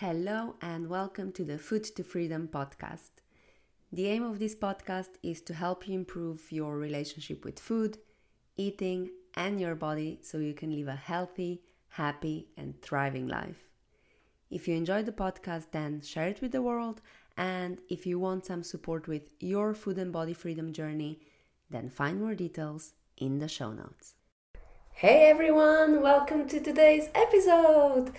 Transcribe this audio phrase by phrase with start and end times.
[0.00, 3.10] Hello, and welcome to the Food to Freedom podcast.
[3.92, 7.98] The aim of this podcast is to help you improve your relationship with food,
[8.56, 13.66] eating, and your body so you can live a healthy, happy, and thriving life.
[14.52, 17.00] If you enjoyed the podcast, then share it with the world.
[17.36, 21.18] And if you want some support with your food and body freedom journey,
[21.70, 24.14] then find more details in the show notes.
[24.92, 28.12] Hey everyone, welcome to today's episode.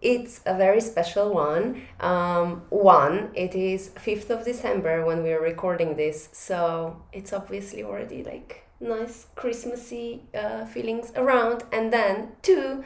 [0.00, 1.82] It's a very special one.
[1.98, 7.82] Um, one, it is 5th of December when we are recording this, so it's obviously
[7.82, 11.64] already like nice Christmassy uh, feelings around.
[11.72, 12.84] And then, two,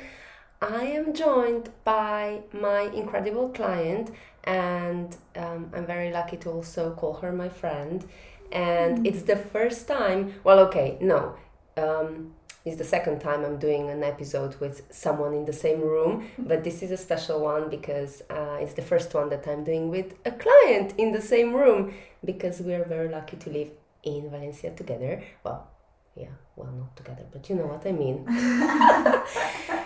[0.62, 4.10] I am joined by my incredible client,
[4.44, 8.06] and um, I'm very lucky to also call her my friend.
[8.52, 9.06] And mm.
[9.06, 11.34] it's the first time, well, okay, no.
[11.76, 12.32] Um,
[12.64, 16.62] is the second time I'm doing an episode with someone in the same room, but
[16.62, 20.14] this is a special one because uh, it's the first one that I'm doing with
[20.24, 21.92] a client in the same room
[22.24, 23.70] because we are very lucky to live
[24.04, 25.22] in Valencia together.
[25.42, 25.68] Well,
[26.14, 28.26] yeah, well, not together, but you know what I mean.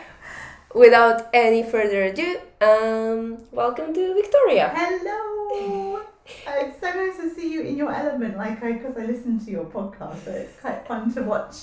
[0.74, 4.72] Without any further ado, um, welcome to Victoria.
[4.74, 6.02] Hello.
[6.44, 9.38] Uh, it's so nice to see you in your element, like I because I listen
[9.44, 11.54] to your podcast, so it's quite fun to watch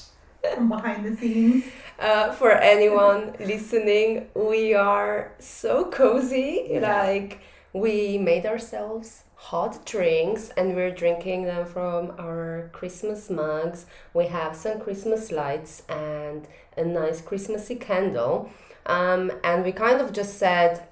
[0.56, 1.66] from behind the scenes.
[2.00, 6.68] Uh, for anyone listening, we are so cozy.
[6.70, 7.04] Yeah.
[7.04, 7.40] Like
[7.72, 13.86] we made ourselves hot drinks and we're drinking them from our Christmas mugs.
[14.14, 16.48] We have some Christmas lights and
[16.78, 18.50] a nice Christmassy candle.
[18.86, 20.88] Um, and we kind of just said,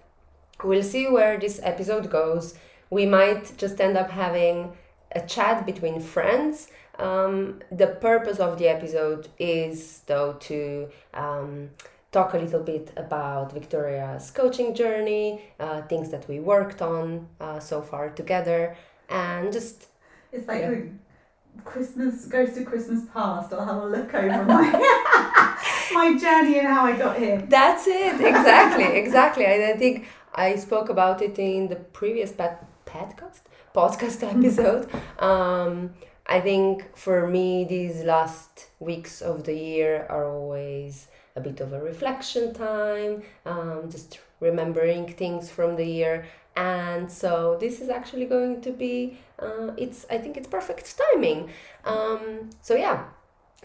[0.64, 2.56] we'll see where this episode goes.
[2.90, 4.74] We might just end up having
[5.14, 6.68] a chat between friends
[7.02, 11.72] um, the purpose of the episode is, though, to um,
[12.12, 17.60] talk a little bit about Victoria's coaching journey, uh, things that we worked on uh,
[17.60, 18.76] so far together,
[19.10, 19.88] and just.
[20.32, 20.80] It's like yeah.
[21.66, 23.52] Christmas goes to Christmas past.
[23.52, 24.72] I'll have a look over my
[25.94, 27.42] my journey and how I got here.
[27.50, 28.22] That's it.
[28.22, 28.86] Exactly.
[28.86, 29.46] exactly.
[29.46, 33.42] I, I think I spoke about it in the previous pet podcast
[33.76, 34.90] podcast episode.
[35.20, 35.94] Um,
[36.26, 41.74] I think for me, these last weeks of the year are always a bit of
[41.74, 46.26] a reflection time, um, just remembering things from the year.
[46.56, 51.50] And so this is actually going to be, uh, it's I think it's perfect timing.
[51.86, 53.06] Um, so yeah,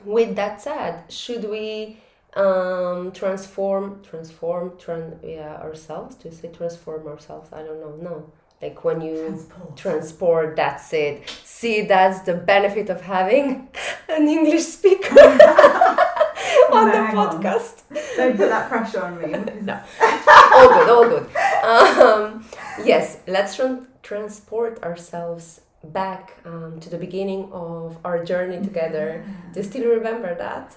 [0.04, 1.98] with that said, should we
[2.34, 6.16] um, transform, transform, tran- yeah, ourselves?
[6.16, 7.52] Do you say transform ourselves?
[7.52, 7.96] I don't know.
[8.00, 9.76] No like when you transport.
[9.76, 10.56] transport.
[10.56, 13.68] that's it see that's the benefit of having
[14.08, 15.20] an english speaker
[16.72, 17.96] on the podcast on.
[18.16, 19.28] don't put that pressure on me
[19.62, 19.80] no
[20.54, 21.26] all good all good
[21.64, 22.44] um,
[22.84, 23.60] yes let's
[24.02, 30.34] transport ourselves back um, to the beginning of our journey together do you still remember
[30.34, 30.76] that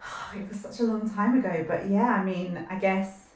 [0.34, 3.26] it was such a long time ago but yeah i mean i guess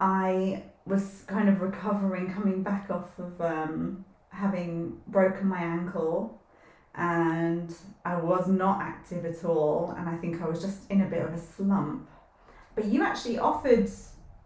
[0.00, 6.40] i was kind of recovering, coming back off of um, having broken my ankle,
[6.94, 7.74] and
[8.04, 11.22] I was not active at all, and I think I was just in a bit
[11.22, 12.08] of a slump.
[12.74, 13.90] But you actually offered,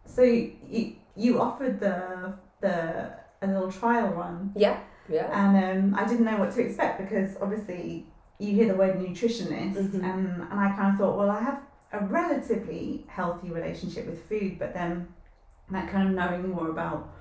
[0.07, 3.13] so you you offered the the
[3.43, 4.53] a little trial run.
[4.57, 5.29] Yeah, yeah.
[5.33, 8.07] And um, I didn't know what to expect because obviously
[8.39, 10.05] you hear the word nutritionist, mm-hmm.
[10.05, 11.61] and and I kind of thought, well, I have
[11.93, 15.09] a relatively healthy relationship with food, but then
[15.73, 17.13] that kind of knowing more about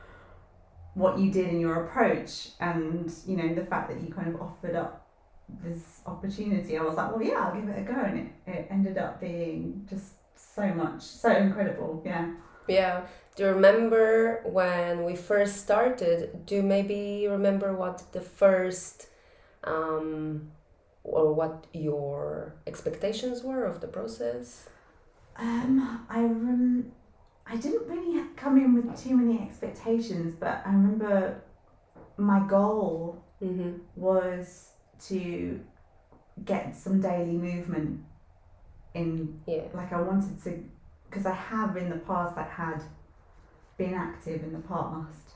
[0.93, 4.41] what you did in your approach and you know the fact that you kind of
[4.41, 5.07] offered up
[5.63, 6.77] this opportunity.
[6.77, 9.19] I was like well yeah i'll give it a go and it, it ended up
[9.19, 12.01] being just so much so incredible.
[12.05, 12.33] Yeah.
[12.67, 13.01] Yeah.
[13.35, 16.45] Do you remember when we first started?
[16.45, 19.07] Do you maybe remember what the first
[19.63, 20.51] um,
[21.03, 24.67] or what your expectations were of the process?
[25.38, 26.91] Um, I rem-
[27.51, 31.41] I didn't really come in with too many expectations, but I remember
[32.18, 33.77] my goal mm-hmm.
[33.95, 34.69] was
[35.07, 35.59] to
[36.45, 38.01] get some daily movement
[38.94, 39.62] in yeah.
[39.74, 40.63] like I wanted to
[41.09, 42.81] because I have in the past I had
[43.77, 45.31] been active in the past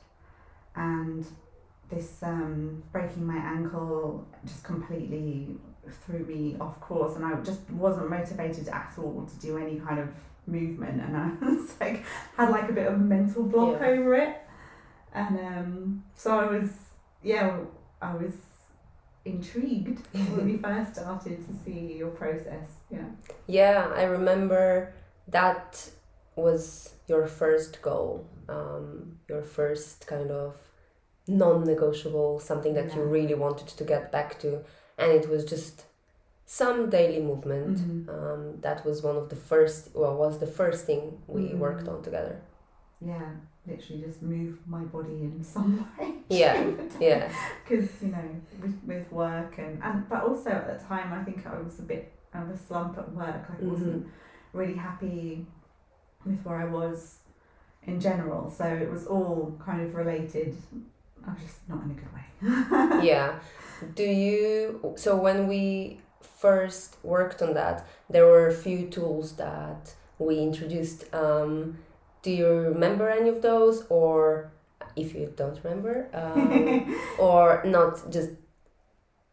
[0.76, 1.24] and
[1.88, 5.56] this um, breaking my ankle just completely
[6.04, 10.00] threw me off course and I just wasn't motivated at all to do any kind
[10.00, 10.08] of
[10.46, 12.04] movement and I was like
[12.36, 13.86] had like a bit of a mental block yeah.
[13.86, 14.36] over it
[15.12, 16.70] and um, so I was
[17.22, 17.58] yeah
[18.02, 18.34] I was
[19.24, 23.08] intrigued when we first started to see your process yeah
[23.46, 24.92] yeah I remember
[25.28, 25.90] that
[26.36, 28.26] was your first goal?
[28.48, 30.56] Um, your first kind of
[31.26, 32.96] non-negotiable, something that yeah.
[32.96, 34.60] you really wanted to get back to,
[34.98, 35.84] and it was just
[36.54, 37.78] some daily movement.
[37.78, 38.10] Mm-hmm.
[38.10, 41.58] Um, that was one of the first, well, was the first thing we mm-hmm.
[41.58, 42.40] worked on together.
[43.04, 43.28] Yeah,
[43.66, 46.14] literally just move my body in some way.
[46.28, 46.70] Yeah,
[47.00, 47.32] yeah.
[47.62, 48.28] Because you know,
[48.62, 51.82] with, with work and and but also at the time, I think I was a
[51.82, 53.44] bit of a slump at work.
[53.50, 54.58] I wasn't mm-hmm.
[54.58, 55.46] really happy
[56.24, 57.18] with where I was
[57.82, 58.48] in general.
[58.48, 60.56] So it was all kind of related.
[61.26, 62.26] I was just not in a good way.
[63.10, 63.40] yeah.
[63.96, 64.94] Do you?
[64.96, 71.12] So when we first worked on that, there were a few tools that we introduced.
[71.14, 71.78] Um,
[72.22, 74.50] do you remember any of those, or
[74.96, 78.10] if you don't remember, um, or not?
[78.10, 78.30] Just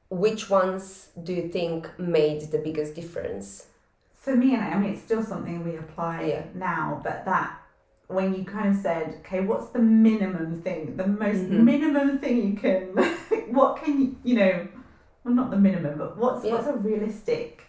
[0.10, 3.68] which ones do you think made the biggest difference?
[4.14, 6.44] For me, and I mean, it's still something we apply yeah.
[6.54, 7.58] now, but that
[8.12, 11.66] when you kind of said, okay, what's the minimum thing, the most mm-hmm.
[11.66, 12.88] minimum thing you can,
[13.54, 14.68] what can you, you know,
[15.24, 16.54] well, not the minimum, but what's yeah.
[16.54, 17.64] what's a realistic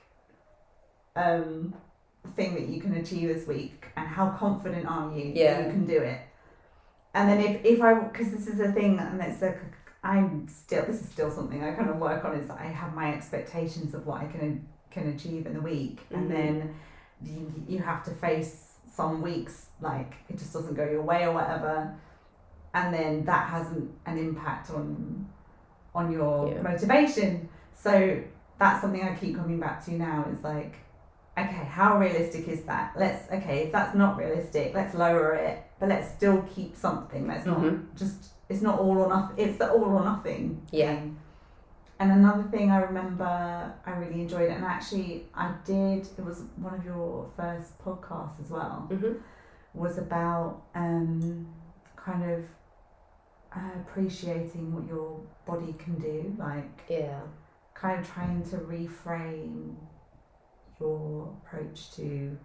[1.16, 1.74] um,
[2.34, 5.60] thing that you can achieve this week, and how confident are you yeah.
[5.60, 6.20] that you can do it?
[7.14, 9.54] And then if if I, because this is a thing, and it's a,
[10.02, 12.36] I'm still, this is still something I kind of work on.
[12.36, 16.14] Is I have my expectations of what I can can achieve in the week, mm-hmm.
[16.14, 16.74] and then
[17.24, 21.32] you, you have to face some weeks like it just doesn't go your way or
[21.32, 21.94] whatever
[22.74, 25.26] and then that has an, an impact on
[25.94, 26.62] on your yeah.
[26.62, 28.22] motivation so
[28.58, 30.76] that's something i keep coming back to now is like
[31.38, 35.88] okay how realistic is that let's okay if that's not realistic let's lower it but
[35.88, 37.62] let's still keep something let's mm-hmm.
[37.62, 41.18] not just it's not all or nothing it's the all or nothing yeah thing.
[42.02, 46.08] And another thing I remember, I really enjoyed it, and actually I did.
[46.18, 48.88] It was one of your first podcasts as well.
[48.90, 49.12] Mm-hmm.
[49.74, 51.46] Was about um,
[51.94, 52.40] kind of
[53.54, 57.20] uh, appreciating what your body can do, like yeah,
[57.74, 59.74] kind of trying to reframe
[60.80, 62.38] your approach to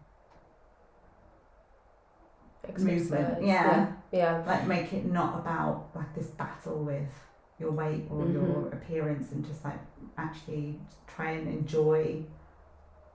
[2.67, 2.85] Exercise.
[2.85, 3.45] movement.
[3.45, 3.87] Yeah.
[4.11, 7.11] yeah, yeah, like make it not about like this battle with
[7.59, 8.33] your weight or mm-hmm.
[8.33, 9.79] your appearance and just like
[10.17, 12.23] actually try and enjoy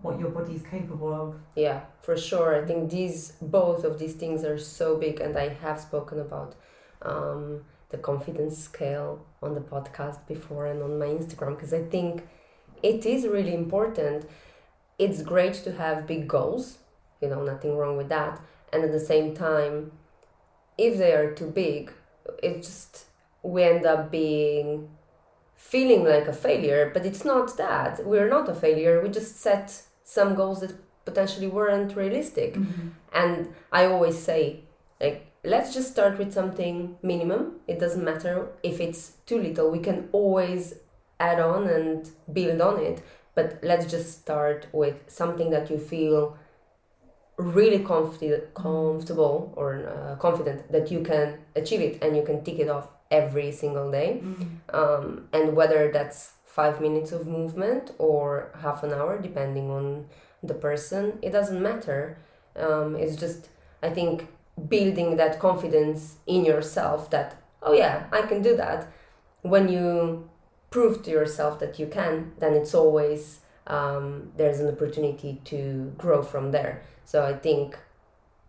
[0.00, 1.35] what your body is capable of.
[1.55, 2.61] Yeah, for sure.
[2.61, 6.56] I think these both of these things are so big, and I have spoken about
[7.03, 7.62] um,
[7.93, 12.27] the confidence scale on the podcast before and on my Instagram because I think
[12.83, 14.29] it is really important.
[14.99, 16.79] It's great to have big goals,
[17.21, 18.41] you know, nothing wrong with that.
[18.73, 19.93] And at the same time,
[20.77, 21.93] if they are too big,
[22.43, 23.05] it just
[23.43, 24.89] we end up being
[25.56, 28.05] feeling like a failure, but it's not that.
[28.05, 29.00] We're not a failure.
[29.03, 30.75] We just set some goals that
[31.05, 32.55] potentially weren't realistic.
[32.55, 32.89] Mm-hmm.
[33.12, 34.65] And I always say,
[35.00, 37.61] like, let's just start with something minimum.
[37.67, 39.71] It doesn't matter if it's too little.
[39.71, 40.75] We can always
[41.19, 43.03] add on and build on it.
[43.35, 46.37] But let's just start with something that you feel
[47.39, 52.59] really comfy, comfortable or uh, confident that you can achieve it and you can tick
[52.59, 54.21] it off every single day.
[54.23, 54.77] Mm-hmm.
[54.77, 60.06] Um, and whether that's five minutes of movement or half an hour, depending on
[60.43, 62.19] the person, it doesn't matter.
[62.55, 63.49] Um, it's just,
[63.83, 64.29] I think,
[64.69, 68.89] building that confidence in yourself that, oh yeah, I can do that.
[69.43, 70.29] When you
[70.71, 76.23] prove to yourself that you can, then it's always um, there's an opportunity to grow
[76.23, 76.82] from there.
[77.05, 77.79] So I think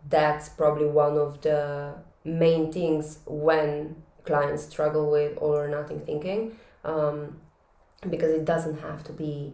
[0.10, 3.96] that's probably one of the main things when
[4.26, 7.40] clients struggle with all or nothing thinking um,
[8.10, 9.54] because it doesn't have to be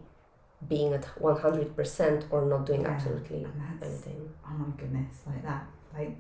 [0.68, 3.48] being at 100% or not doing yeah, absolutely
[3.82, 4.29] anything.
[4.46, 5.65] Oh my goodness, like that.
[5.94, 6.20] Like,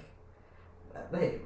[1.11, 1.45] like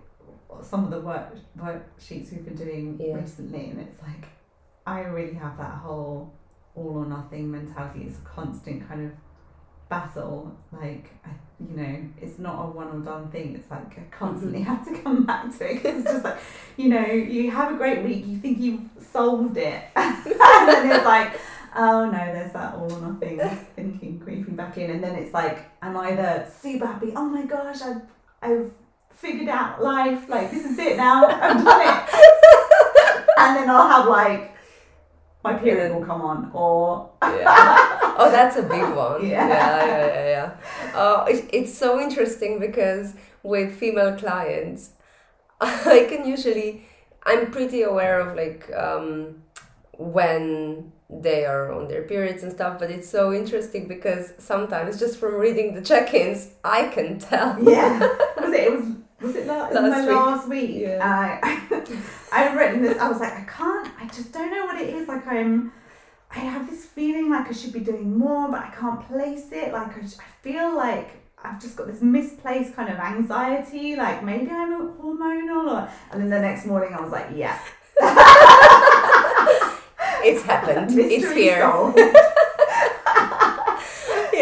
[0.62, 3.16] some of the work worksheets we've been doing yeah.
[3.16, 4.26] recently, and it's like,
[4.86, 6.34] I really have that whole
[6.76, 8.06] all or nothing mentality.
[8.08, 9.12] It's a constant kind of
[9.90, 10.58] battle.
[10.72, 11.32] Like, I
[11.70, 13.56] you know, it's not a one or done thing.
[13.56, 14.74] It's like I constantly mm-hmm.
[14.74, 15.86] have to come back to it.
[15.86, 16.40] It's just like,
[16.78, 21.06] you know, you have a great week, you think you've solved it, and then it's
[21.06, 21.40] like,
[21.76, 23.40] oh no, there's that all or nothing
[23.76, 27.82] thinking creeping back in, and then it's like I'm either super happy, oh my gosh,
[27.82, 28.02] I've
[28.42, 28.72] I've
[29.24, 34.08] figured out life, like this is it now, I've done it, and then I'll have
[34.08, 34.54] like
[35.44, 38.16] my period will come on, or yeah.
[38.18, 39.26] oh, that's a big one.
[39.28, 40.54] Yeah, yeah, yeah, yeah.
[40.94, 41.00] yeah.
[41.00, 43.14] Uh, it, it's so interesting because
[43.44, 44.92] with female clients,
[45.62, 46.86] I can usually,
[47.24, 49.44] I'm pretty aware of like um,
[49.94, 55.20] when they are on their periods and stuff but it's so interesting because sometimes just
[55.20, 58.93] from reading the check-ins i can tell yeah it was
[59.24, 60.10] was it last, last my week.
[60.10, 61.00] last week yeah.
[61.42, 61.82] I,
[62.32, 65.08] i've written this i was like i can't i just don't know what it is
[65.08, 65.72] like i'm
[66.32, 69.72] i have this feeling like i should be doing more but i can't place it
[69.72, 74.50] like i, I feel like I've just got this misplaced kind of anxiety, like maybe
[74.50, 77.60] I'm a hormonal, or and then the next morning I was like, yeah,
[80.24, 80.96] it's happened.
[80.96, 82.33] Mystery it's here.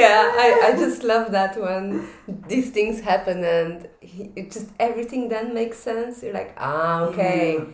[0.02, 2.08] Yeah, I, I just love that when
[2.48, 6.24] these things happen and he, it just everything then makes sense.
[6.24, 7.66] You're like, ah, okay, yeah.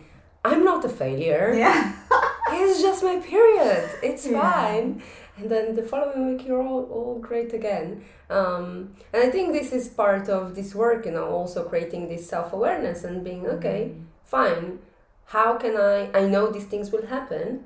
[0.45, 1.53] I'm not a failure.
[1.55, 1.95] Yeah,
[2.51, 3.89] it's just my period.
[4.03, 4.41] It's yeah.
[4.41, 5.01] fine.
[5.37, 8.03] And then the following week, you're all, all great again.
[8.29, 12.27] Um, and I think this is part of this work, you know, also creating this
[12.27, 14.03] self awareness and being okay, mm-hmm.
[14.23, 14.79] fine
[15.27, 16.09] how can I?
[16.17, 17.65] I know these things will happen.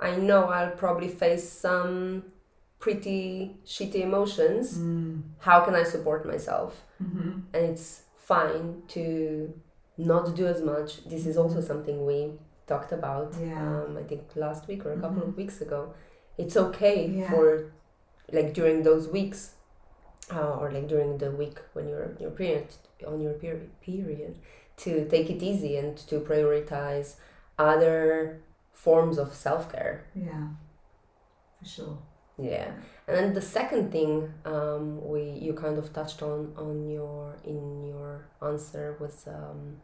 [0.00, 2.24] I know I'll probably face some
[2.84, 4.76] pretty shitty emotions.
[4.76, 5.22] Mm.
[5.38, 6.82] How can I support myself?
[7.02, 7.30] Mm-hmm.
[7.54, 9.54] And it's fine to
[9.96, 11.02] not do as much.
[11.06, 12.32] This is also something we
[12.66, 13.34] talked about.
[13.40, 13.56] Yeah.
[13.58, 15.30] Um, I think last week or a couple mm-hmm.
[15.30, 15.94] of weeks ago.
[16.36, 17.30] It's okay yeah.
[17.30, 17.72] for
[18.30, 19.40] like during those weeks,
[20.30, 22.66] uh, or like during the week when you're your period
[23.06, 24.34] on your period period
[24.82, 27.14] to take it easy and to prioritize
[27.58, 30.04] other forms of self care.
[30.14, 30.48] Yeah,
[31.58, 31.98] for sure.
[32.36, 32.72] Yeah,
[33.06, 37.86] and then the second thing um, we you kind of touched on on your in
[37.86, 39.76] your answer was um,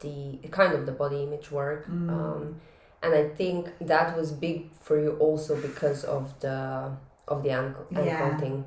[0.00, 2.10] the kind of the body image work, mm.
[2.10, 2.60] um,
[3.02, 6.92] and I think that was big for you also because of the
[7.26, 8.36] of the ankle ankle yeah.
[8.36, 8.64] thing.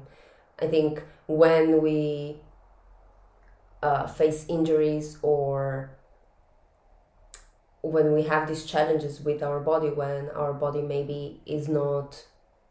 [0.59, 2.41] I think when we
[3.81, 5.91] uh, face injuries or
[7.81, 12.25] when we have these challenges with our body when our body maybe is not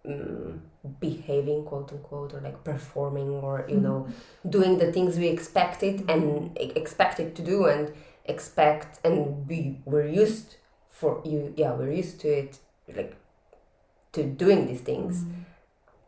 [0.06, 0.62] um,
[1.00, 4.50] behaving quote unquote or like performing or you know mm-hmm.
[4.50, 7.92] doing the things we expected and expected to do and
[8.24, 10.56] expect and we were used
[10.88, 12.58] for you yeah we're used to it
[12.94, 13.16] like
[14.12, 15.40] to doing these things mm-hmm.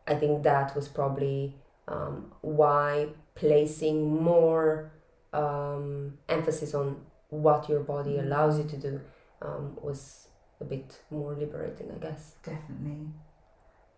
[0.07, 1.55] i think that was probably
[1.87, 4.91] um, why placing more
[5.33, 6.97] um, emphasis on
[7.29, 8.23] what your body mm.
[8.23, 9.01] allows you to do
[9.41, 10.27] um, was
[10.59, 12.35] a bit more liberating, I guess.
[12.43, 13.07] Definitely.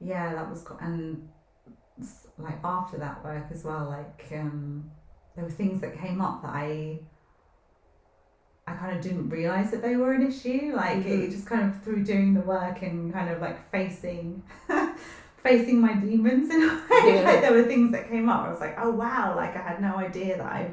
[0.04, 1.30] Yeah, that was, and
[2.38, 4.90] like after that work as well, like um,
[5.36, 7.00] there were things that came up that I
[8.68, 10.74] I kind of didn't realize that they were an issue.
[10.76, 11.24] Like mm-hmm.
[11.24, 14.44] it just kind of through doing the work and kind of like facing
[15.44, 17.16] facing my demons in a way.
[17.16, 17.22] Yeah.
[17.24, 18.48] like there were things that came up.
[18.48, 20.72] I was like, oh wow, like I had no idea that I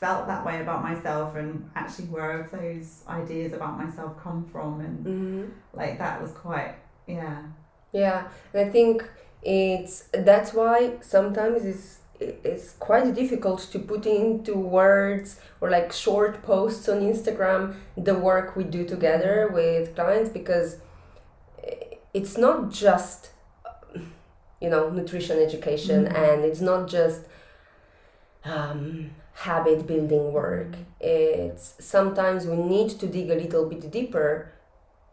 [0.00, 4.80] felt that way about myself and actually where have those ideas about myself come from
[4.80, 5.52] and mm-hmm.
[5.72, 6.74] like that was quite
[7.06, 7.42] yeah
[8.02, 9.08] yeah and i think
[9.42, 16.42] it's that's why sometimes it's it's quite difficult to put into words or like short
[16.42, 20.68] posts on instagram the work we do together with clients because
[22.14, 23.30] it's not just
[24.60, 26.24] you know nutrition education mm-hmm.
[26.24, 27.20] and it's not just
[28.46, 30.74] um, habit building work.
[31.00, 34.52] It's sometimes we need to dig a little bit deeper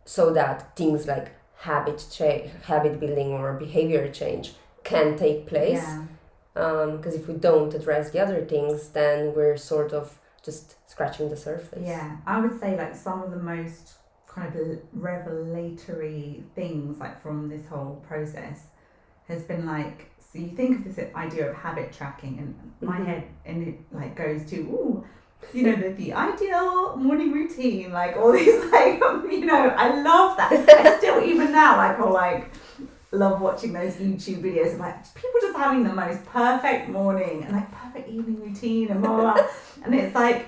[0.06, 1.32] so that things like
[1.63, 4.53] habit change, habit building or behavior change
[4.84, 5.86] can take place.
[6.53, 11.29] Because um, if we don't address the other things, then we're sort of just scratching
[11.29, 11.84] the surface.
[11.86, 13.93] Yeah, I would say like some of the most
[14.27, 18.67] kind of revelatory things like from this whole process
[19.27, 22.50] has been like so you think of this idea of habit tracking, and
[22.82, 23.05] my mm-hmm.
[23.05, 25.05] head and it like goes to ooh,
[25.54, 29.00] you know the the ideal morning routine, like all these like
[29.32, 30.52] you know I love that.
[30.52, 32.52] I still even now like I'll like
[33.12, 37.56] love watching those YouTube videos of like people just having the most perfect morning and
[37.56, 39.48] like perfect evening routine and blah blah, blah.
[39.84, 40.48] and it's like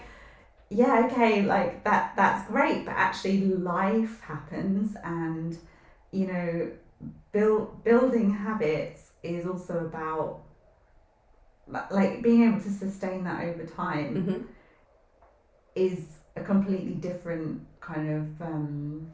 [0.70, 5.58] yeah okay like that that's great but actually life happens and
[6.12, 6.72] you know
[7.32, 10.42] build building habits is also about
[11.92, 14.42] like being able to sustain that over time mm-hmm.
[15.76, 16.00] Is
[16.36, 19.14] a completely different kind of um,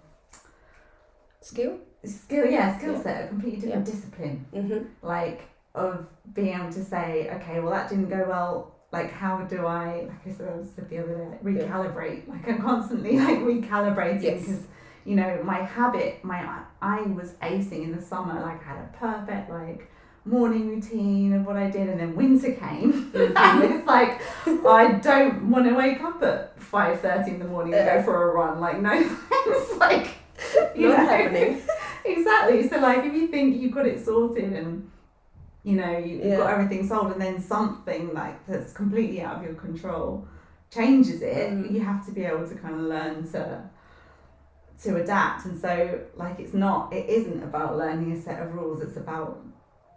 [1.41, 3.03] skill skill yeah skill yeah.
[3.03, 3.93] set a completely different yeah.
[3.93, 5.05] discipline mm-hmm.
[5.05, 5.41] like
[5.75, 10.07] of being able to say okay well that didn't go well like how do I
[10.07, 12.33] like I said the other day recalibrate yeah.
[12.33, 14.59] like I'm constantly like recalibrating because yes.
[15.05, 18.97] you know my habit my I was acing in the summer like I had a
[18.97, 19.89] perfect like
[20.25, 23.33] morning routine of what I did, and then winter came, mm-hmm.
[23.37, 24.21] and it's like
[24.65, 28.29] I don't want to wake up at five thirty in the morning and go for
[28.29, 28.59] a run.
[28.59, 29.77] Like no thanks.
[29.77, 30.07] Like
[30.75, 31.05] You Not know?
[31.05, 31.61] happening.
[32.05, 32.67] exactly.
[32.69, 34.89] So like if you think you've got it sorted and
[35.63, 39.43] you know you, you've got everything solved, and then something like that's completely out of
[39.43, 40.27] your control
[40.73, 41.71] changes it, Mm.
[41.71, 43.69] you have to be able to kind of learn to
[44.83, 45.45] to adapt.
[45.45, 48.81] And so like it's not it isn't about learning a set of rules.
[48.81, 49.41] It's about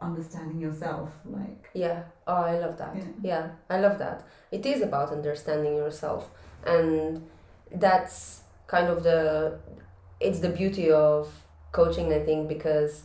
[0.04, 1.10] understanding yourself.
[1.24, 2.96] Like Yeah, oh, I love that.
[2.96, 3.04] Yeah.
[3.22, 3.50] Yeah.
[3.68, 4.26] I love that.
[4.50, 6.30] It is about understanding yourself,
[6.66, 7.26] and
[7.74, 9.58] that's kind of the
[10.20, 13.04] it's the beauty of coaching, I think, because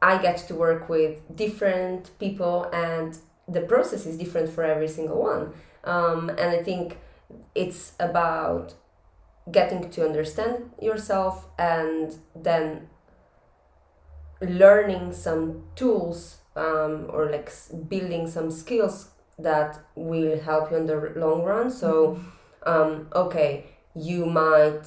[0.00, 5.20] i get to work with different people, and the process is different for every single
[5.20, 5.52] one.
[5.82, 6.98] Um, and I think
[7.54, 8.74] it's about
[9.50, 12.88] getting to understand yourself and then
[14.48, 17.50] learning some tools um, or like
[17.88, 21.70] building some skills that will help you in the long run.
[21.70, 22.20] So,
[22.64, 24.82] um, okay, you might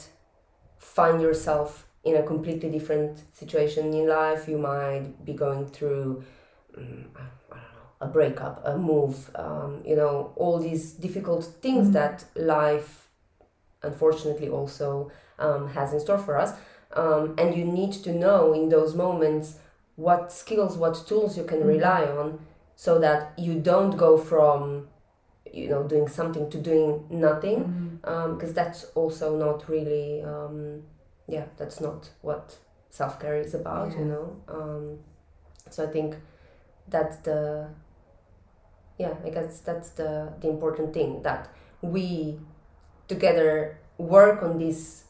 [0.77, 4.47] find yourself in a completely different situation in life.
[4.47, 6.23] You might be going through,
[6.77, 11.89] mm, I don't know, a breakup, a move, um, you know, all these difficult things
[11.89, 11.93] Mhm.
[11.93, 13.09] that life,
[13.83, 16.53] unfortunately, also um, has in store for us.
[16.93, 19.59] Um, and you need to know in those moments
[19.95, 21.67] what skills, what tools you can Mhm.
[21.67, 22.39] rely on
[22.75, 24.87] so that you don't go from,
[25.51, 30.83] you know, doing something to doing nothing because that's also not really um,
[31.27, 32.57] yeah that's not what
[32.89, 34.35] self-care is about you know?
[34.47, 34.99] Um,
[35.69, 36.15] so i think
[36.87, 37.67] that's the
[38.97, 41.49] yeah i guess that's the the important thing that
[41.81, 42.39] we
[43.07, 45.03] together work on this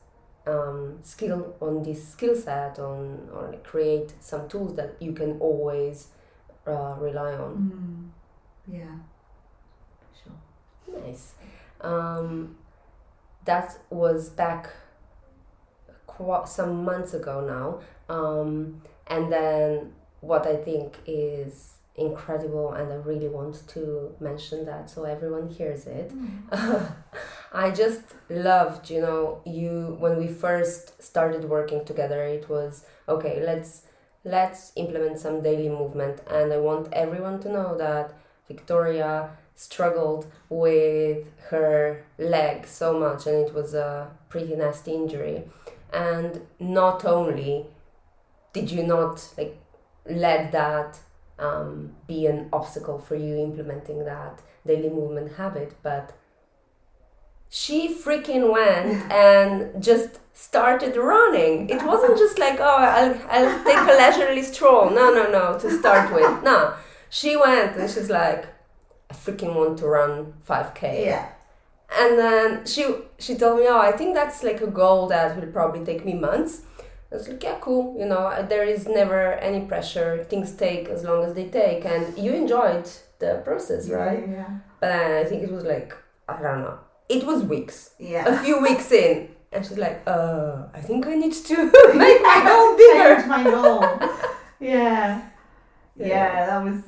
[0.48, 6.08] um, skill on this skill set on or create some tools that you can always
[6.68, 8.14] uh, rely on
[8.68, 8.74] Mm.
[8.80, 8.96] Yeah.
[10.24, 11.00] Sure.
[11.02, 11.36] Nice.
[11.82, 12.58] Um,
[13.46, 14.70] that was back
[16.08, 17.80] qu- some months ago now.
[18.14, 24.90] Um, and then what I think is incredible, and I really want to mention that
[24.90, 26.12] so everyone hears it.
[26.12, 26.92] Mm.
[27.54, 32.22] I just loved, you know, you when we first started working together.
[32.24, 33.42] It was okay.
[33.44, 33.84] Let's
[34.24, 38.14] let's implement some daily movement, and I want everyone to know that
[38.48, 45.44] Victoria struggled with her leg so much, and it was a pretty nasty injury.
[45.92, 47.66] And not only
[48.54, 49.58] did you not like
[50.10, 51.00] let that
[51.40, 56.14] um, be an obstacle for you implementing that daily movement habit, but
[57.50, 61.70] she freaking went and just started running.
[61.70, 64.90] It wasn't just like, oh, I'll, I'll take a leisurely stroll.
[64.90, 66.44] No, no, no, to start with.
[66.44, 66.74] No,
[67.10, 68.46] she went and she's like,
[69.10, 71.06] I freaking want to run 5K.
[71.06, 71.30] Yeah.
[71.98, 72.86] And then she
[73.18, 76.14] she told me, oh, I think that's like a goal that will probably take me
[76.14, 76.64] months.
[77.12, 77.96] I was like, yeah, cool.
[77.98, 80.26] You know, there is never any pressure.
[80.30, 82.90] Things take as long as they take, and you enjoyed
[83.20, 84.28] the process, right?
[84.28, 84.50] Yeah.
[84.82, 85.96] But then I think it was like
[86.28, 86.80] I don't know.
[87.10, 88.28] It was weeks, Yeah.
[88.28, 91.56] a few weeks in, and she's like, uh, I think I need to
[91.96, 93.28] make my goal bigger.
[93.28, 93.82] my goal.
[94.60, 95.22] yeah.
[95.96, 96.08] Yeah.
[96.08, 96.46] yeah.
[96.48, 96.82] that was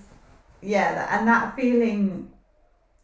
[0.62, 2.30] yeah, and that feeling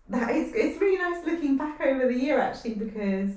[0.10, 3.30] that is it's really nice looking back over the year actually because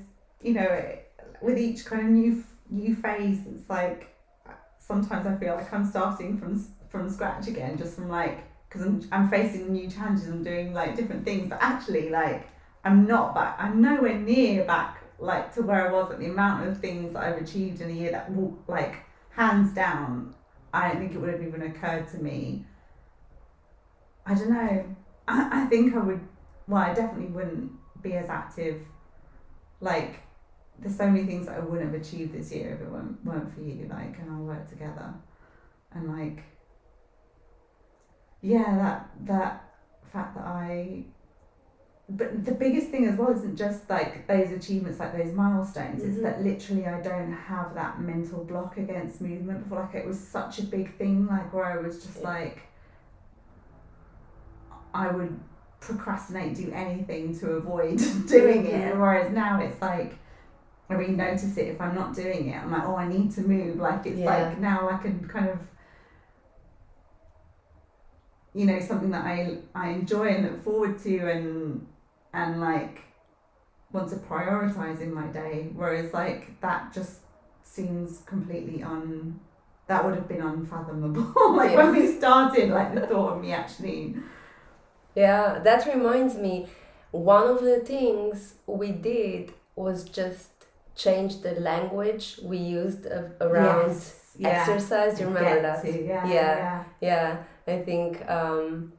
[0.43, 1.09] you know it,
[1.41, 4.15] with each kind of new new phase it's like
[4.79, 9.03] sometimes I feel like I'm starting from from scratch again just from like because I'm,
[9.13, 12.49] I'm facing new challenges and doing like different things but actually like
[12.85, 16.69] I'm not back I'm nowhere near back like to where I was at the amount
[16.69, 18.31] of things that I've achieved in a year that
[18.69, 18.97] like
[19.31, 20.35] hands down
[20.73, 22.67] I don't think it would have even occurred to me.
[24.27, 24.85] I don't know.
[25.27, 26.21] I, I think I would
[26.67, 28.83] well I definitely wouldn't be as active
[29.81, 30.21] like
[30.81, 33.53] there's so many things that I wouldn't have achieved this year if it weren't, weren't
[33.55, 35.13] for you like and our work together.
[35.93, 36.45] And like
[38.41, 39.65] yeah that that
[40.13, 41.05] fact that I
[42.11, 46.03] but the biggest thing as well isn't just like those achievements like those milestones.
[46.03, 46.23] It's Mhm.
[46.23, 49.81] that literally I don't have that mental block against movement before.
[49.81, 52.29] Like it was such a big thing like where I was just Yeah.
[52.31, 52.63] like
[54.95, 55.39] I would
[55.81, 58.97] procrastinate do anything to avoid doing it.
[58.97, 60.15] Whereas now it's like
[60.91, 63.43] I really notice it if I'm not doing it I'm like oh I need to
[63.43, 63.77] move.
[63.77, 64.27] Like it's Yeah.
[64.49, 65.59] like now I can kind of
[68.55, 71.87] you know something that I I enjoy and look forward to and
[72.33, 73.03] and like
[73.93, 75.71] want to prioritize in my day.
[75.75, 77.21] Whereas like that just
[77.63, 79.41] seems completely un
[79.87, 84.15] that would have been unfathomable like when we started like the thought of me actually
[85.15, 86.69] Yeah, that reminds me,
[87.11, 90.58] one of the things we did was just
[90.99, 94.49] change the language we used uh, around Yes, yeah.
[94.51, 95.17] exercise.
[95.17, 95.85] Do you remember that?
[95.87, 96.57] yeah, Yeah.
[96.59, 96.85] yeah.
[97.01, 97.37] Yeah,
[97.77, 98.93] I think um,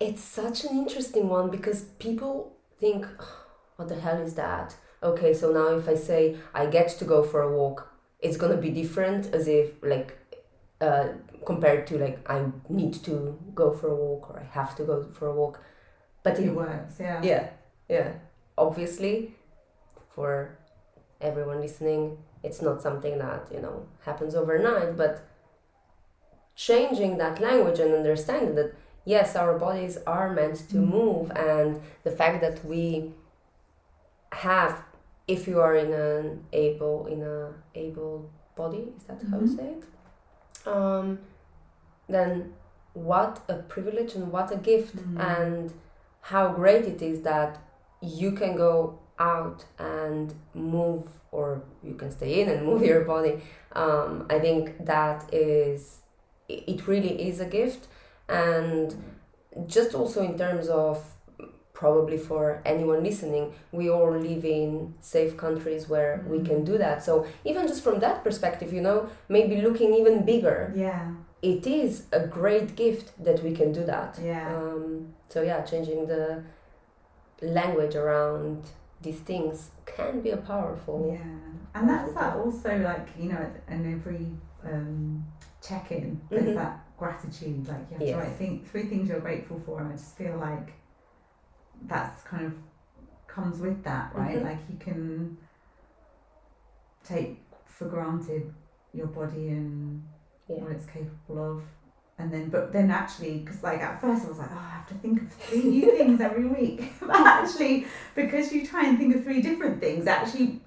[0.00, 3.06] it's such an interesting one because people think,
[3.76, 4.76] what the hell is that?
[5.02, 7.88] Okay, so now if I say I get to go for a walk,
[8.20, 10.18] it's gonna be different as if like
[10.80, 11.08] uh,
[11.46, 15.06] compared to like I need to go for a walk or I have to go
[15.12, 15.60] for a walk.
[16.24, 17.22] But It it, works, yeah.
[17.22, 17.50] yeah,
[17.88, 18.12] yeah.
[18.56, 19.34] Obviously,
[20.14, 20.57] for
[21.20, 25.20] everyone listening, it's not something that you know happens overnight, but
[26.54, 30.88] changing that language and understanding that yes, our bodies are meant to Mm.
[30.88, 33.12] move, and the fact that we
[34.32, 34.82] have,
[35.26, 39.56] if you are in an able in a able body, is that how you Mhm.
[39.56, 39.84] say it?
[40.66, 41.18] Um,
[42.08, 42.54] then
[42.94, 45.20] what a privilege and what a gift Mm.
[45.20, 45.72] and
[46.20, 47.58] how great it is that
[48.00, 53.40] you can go out and move or you can stay in and move your body.
[53.72, 55.98] Um, i think that is
[56.48, 57.86] it really is a gift.
[58.28, 58.94] And
[59.66, 61.04] just also in terms of
[61.74, 67.04] probably for anyone listening we all live in safe countries where we can do that.
[67.04, 72.04] So even just from that perspective you know maybe looking even bigger Yeah, it is
[72.12, 74.18] a great gift that we can do that.
[74.22, 74.48] Yeah.
[74.56, 76.42] um, so yeah, changing the
[77.42, 78.64] language around
[79.00, 81.12] these things can be a powerful.
[81.12, 81.20] Yeah,
[81.74, 84.26] and that's that also like you know in every
[84.64, 85.24] um,
[85.62, 86.54] check-in there's Mhm.
[86.54, 88.10] that gratitude like you have Yes.
[88.10, 90.72] to write think three things you're grateful for and I just feel like
[91.82, 92.54] that's kind of
[93.28, 94.42] comes with that right Mhm.
[94.44, 95.36] like you can
[97.04, 98.52] take for granted
[98.92, 100.02] your body and
[100.48, 100.62] Yeah.
[100.62, 101.62] what it's capable of
[102.18, 104.88] and then but then actually because like at first I was like oh I have
[104.88, 106.92] to think of three new things every week.
[107.00, 110.60] But actually because you try and think of three different things it actually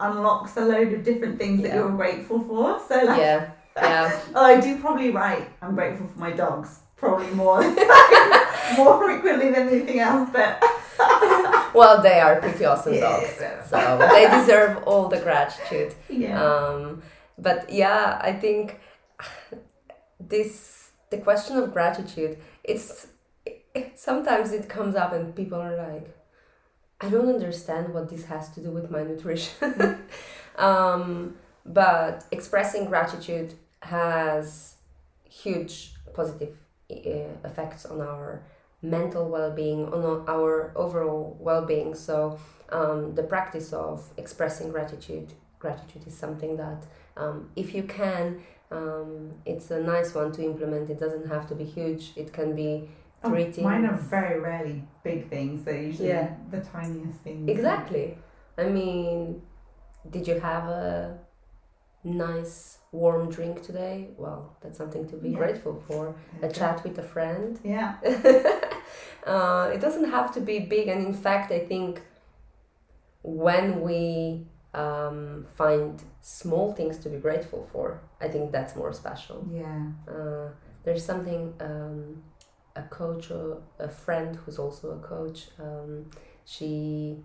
[0.00, 2.80] unlocks a load of different things that you're grateful for.
[2.88, 7.30] So like Yeah, yeah, oh, I do probably write I'm grateful for my dogs probably
[7.30, 7.60] more
[8.76, 10.62] more frequently than anything else but
[11.74, 13.00] well, they are pretty awesome Yeah.
[13.00, 15.94] dogs, so they deserve all the gratitude.
[16.08, 16.42] yeah.
[16.42, 17.02] Um,
[17.38, 18.80] but yeah, I think
[20.18, 20.75] this
[21.10, 22.38] the question of gratitude.
[22.64, 23.08] It's
[23.44, 26.16] it, sometimes it comes up and people are like,
[27.00, 29.98] I don't understand what this has to do with my nutrition.
[30.56, 34.76] um, but expressing gratitude has
[35.24, 36.56] huge positive
[36.90, 36.94] uh,
[37.44, 38.42] effects on our
[38.82, 42.38] mental well-being on our overall well-being so
[42.70, 46.84] um, the practice of expressing gratitude gratitude is something that
[47.16, 50.90] um, if you can um, it's a nice one to implement.
[50.90, 52.12] It doesn't have to be huge.
[52.16, 52.88] It can be
[53.24, 55.64] Oh, three mine are very rarely big things.
[55.64, 56.34] They're usually Yeah.
[56.50, 57.48] the tiniest things.
[57.48, 58.18] Exactly.
[58.58, 59.42] I mean
[60.10, 61.18] did you have a
[62.04, 64.10] nice warm drink today?
[64.16, 65.38] Well that's something to be Yeah.
[65.38, 66.14] grateful for.
[66.42, 67.58] A chat with a friend.
[67.64, 67.96] Yeah.
[69.26, 70.86] Uh, it doesn't have to be big.
[70.86, 72.02] And in fact i think
[73.22, 79.38] when we um, find small things to be grateful for i think that's more special.
[79.50, 79.82] Yeah.
[80.08, 80.48] Uh,
[80.84, 82.22] there's something um,
[82.76, 86.10] a coach or a friend who's also a coach um,
[86.44, 87.16] she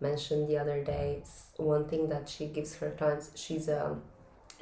[0.00, 3.96] mentioned the other day it's one thing that she gives her clients she's a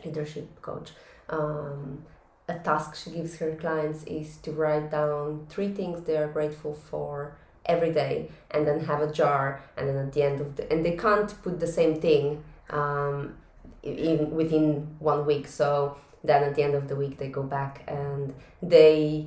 [0.05, 0.91] leadership coach.
[1.29, 2.05] Um,
[2.49, 6.75] a task she gives her clients is to write down three things they are grateful
[6.75, 7.37] for
[7.67, 10.85] every day and then have a jar and then at the end of the and
[10.85, 13.35] they can't put the same thing um,
[13.83, 17.83] in within one week so then at the end of the week they go back
[17.87, 19.27] and they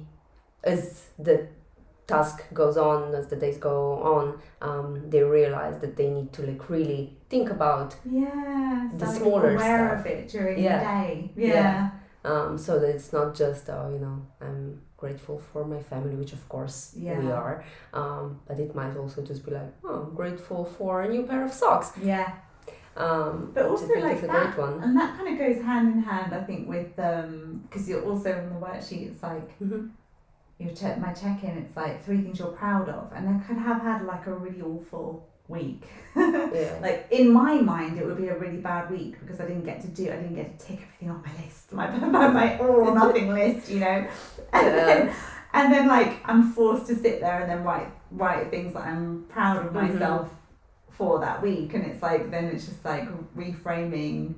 [0.63, 1.47] as the
[2.07, 6.41] task goes on as the days go on um, they realize that they need to
[6.43, 9.99] like really think about yeah The smaller aware stuff.
[10.01, 10.79] of it during Yeah.
[10.79, 11.47] the day Yeah.
[11.53, 11.89] yeah
[12.25, 16.33] um, so that it's not just oh you know i'm grateful for my family which
[16.39, 16.77] of course
[17.21, 17.55] we are
[17.99, 21.43] um, but it might also just be like oh i'm grateful for a new pair
[21.49, 22.29] of socks yeah
[22.95, 26.29] um, But also like that, great one and that kind of goes hand in hand,
[26.39, 29.05] I think, with um, because you're also on the worksheet.
[29.11, 29.89] It's like Mhm.
[30.59, 31.53] your check, my check-in.
[31.63, 34.61] It's like three things you're proud of, and I could have had like a really
[34.61, 35.07] awful
[35.47, 35.83] week.
[36.15, 39.65] yeah Like in my mind, it would be a really bad week because I didn't
[39.65, 42.57] get to do, I didn't get to tick everything off my list, my my, my
[42.59, 44.07] all or nothing list, you know.
[44.53, 44.85] And Yeah.
[44.85, 45.13] then,
[45.53, 49.25] and then like I'm forced to sit there and then write write things that I'm
[49.29, 49.93] proud of Mhm.
[49.93, 50.29] myself
[50.89, 54.35] for that week, and it's like then it's just like reframing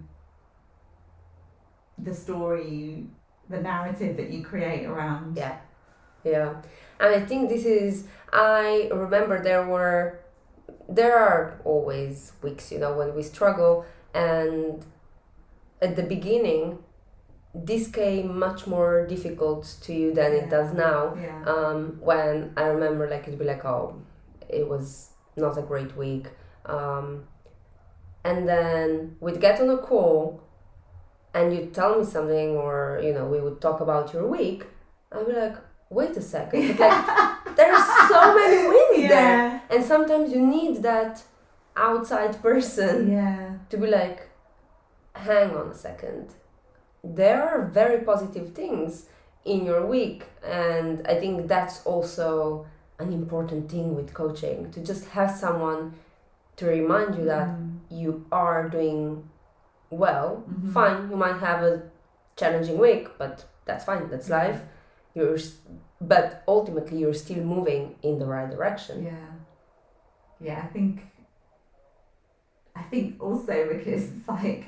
[1.97, 3.07] the story,
[3.49, 5.37] the narrative that you create around.
[5.37, 5.57] Yeah,
[6.23, 6.61] yeah,
[6.99, 8.07] and I think this is.
[8.33, 10.19] I remember there were
[10.87, 14.85] there are always weeks, you know, when we struggle, and
[15.81, 16.79] at the beginning,
[17.53, 20.39] this came much more difficult to you than Yeah.
[20.39, 21.15] it does now.
[21.21, 21.43] Yeah.
[21.45, 24.01] Um, when I remember, like, it'd be like, oh,
[24.49, 26.27] it was not a great week.
[26.65, 27.27] Um,
[28.23, 30.41] and then we'd get on a call
[31.33, 34.65] and you'd tell me something, or, you know, we would talk about your week.
[35.11, 35.55] I'd be like,
[35.89, 36.77] wait a second.
[36.77, 39.54] But, like, there are so many wins there.
[39.69, 41.23] And sometimes you need that
[41.75, 43.55] outside person Yeah.
[43.69, 44.29] to be like,
[45.15, 46.33] hang on a second.
[47.03, 49.07] There are very positive things
[49.43, 50.27] in your week.
[50.43, 52.65] And I think that's also
[52.99, 55.93] an important thing with coaching to just have someone
[56.55, 57.79] to remind you that Mm.
[57.89, 59.29] you are doing
[59.89, 60.43] well.
[60.49, 60.71] Mhm.
[60.73, 61.81] Fine, you might have a
[62.37, 64.61] challenging week, but that's fine, that's life.
[65.13, 65.37] You're,
[66.01, 69.03] but ultimately, you're still moving in the right direction.
[69.05, 69.31] Yeah.
[70.45, 71.01] Yeah, I think
[72.75, 74.65] I think also because it's like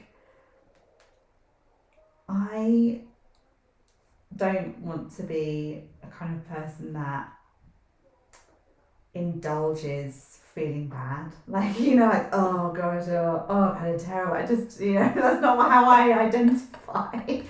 [2.28, 3.02] I
[4.36, 7.32] don't want to be a kind of person that
[9.14, 11.32] indulges feeling bad.
[11.48, 14.96] Like, you know, like, oh gosh, oh, oh I've had a terrible I just you
[14.96, 17.42] know, that's not how I identify.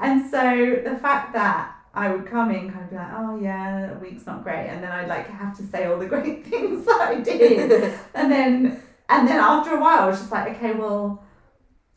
[0.00, 3.86] And so the fact that I would come in kind of be like, oh yeah,
[3.86, 6.84] the week's not great, and then I'd like have to say all the great things
[6.84, 10.74] that I did, and then and then after a while, I was just like, okay,
[10.74, 11.24] well,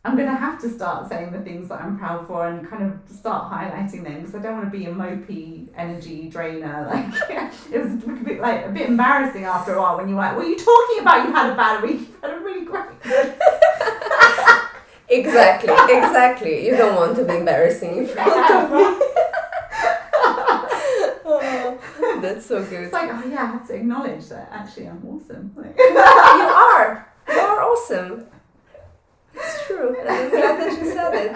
[0.06, 3.14] I'm gonna have to start saying the things that I'm proud for and kind of
[3.14, 6.88] start highlighting them because I don't want to be a mopey energy drainer.
[6.90, 10.36] Like it was a bit like a bit embarrassing after a while when you're like,
[10.36, 11.28] what are you talking about?
[11.28, 12.00] You had a bad week.
[12.00, 12.88] You had a really great.
[15.12, 16.66] Exactly, exactly.
[16.68, 19.06] You don't want to be embarrassing in front of me.
[22.22, 22.84] That's so good.
[22.84, 25.54] It's like, oh yeah, I have to acknowledge that actually I'm awesome.
[25.56, 27.08] Like, you are.
[27.28, 28.26] You are awesome.
[29.34, 29.96] It's true.
[30.00, 31.36] and I'm glad that you said it.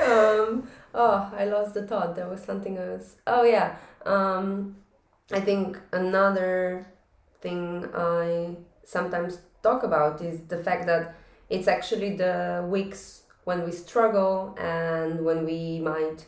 [0.00, 2.16] Um, oh, I lost the thought.
[2.16, 3.16] There was something else.
[3.26, 3.76] Oh yeah.
[4.06, 4.76] Um,
[5.30, 6.86] I think another
[7.40, 11.14] thing I sometimes talk about is the fact that
[11.48, 16.24] it's actually the weeks when we struggle and when we might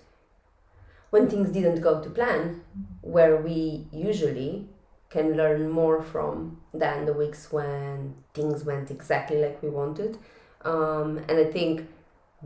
[1.12, 2.62] when things didn't go to plan
[3.02, 4.66] where we usually
[5.10, 10.16] can learn more from than the weeks when things went exactly like we wanted.
[10.64, 11.86] Um, and I think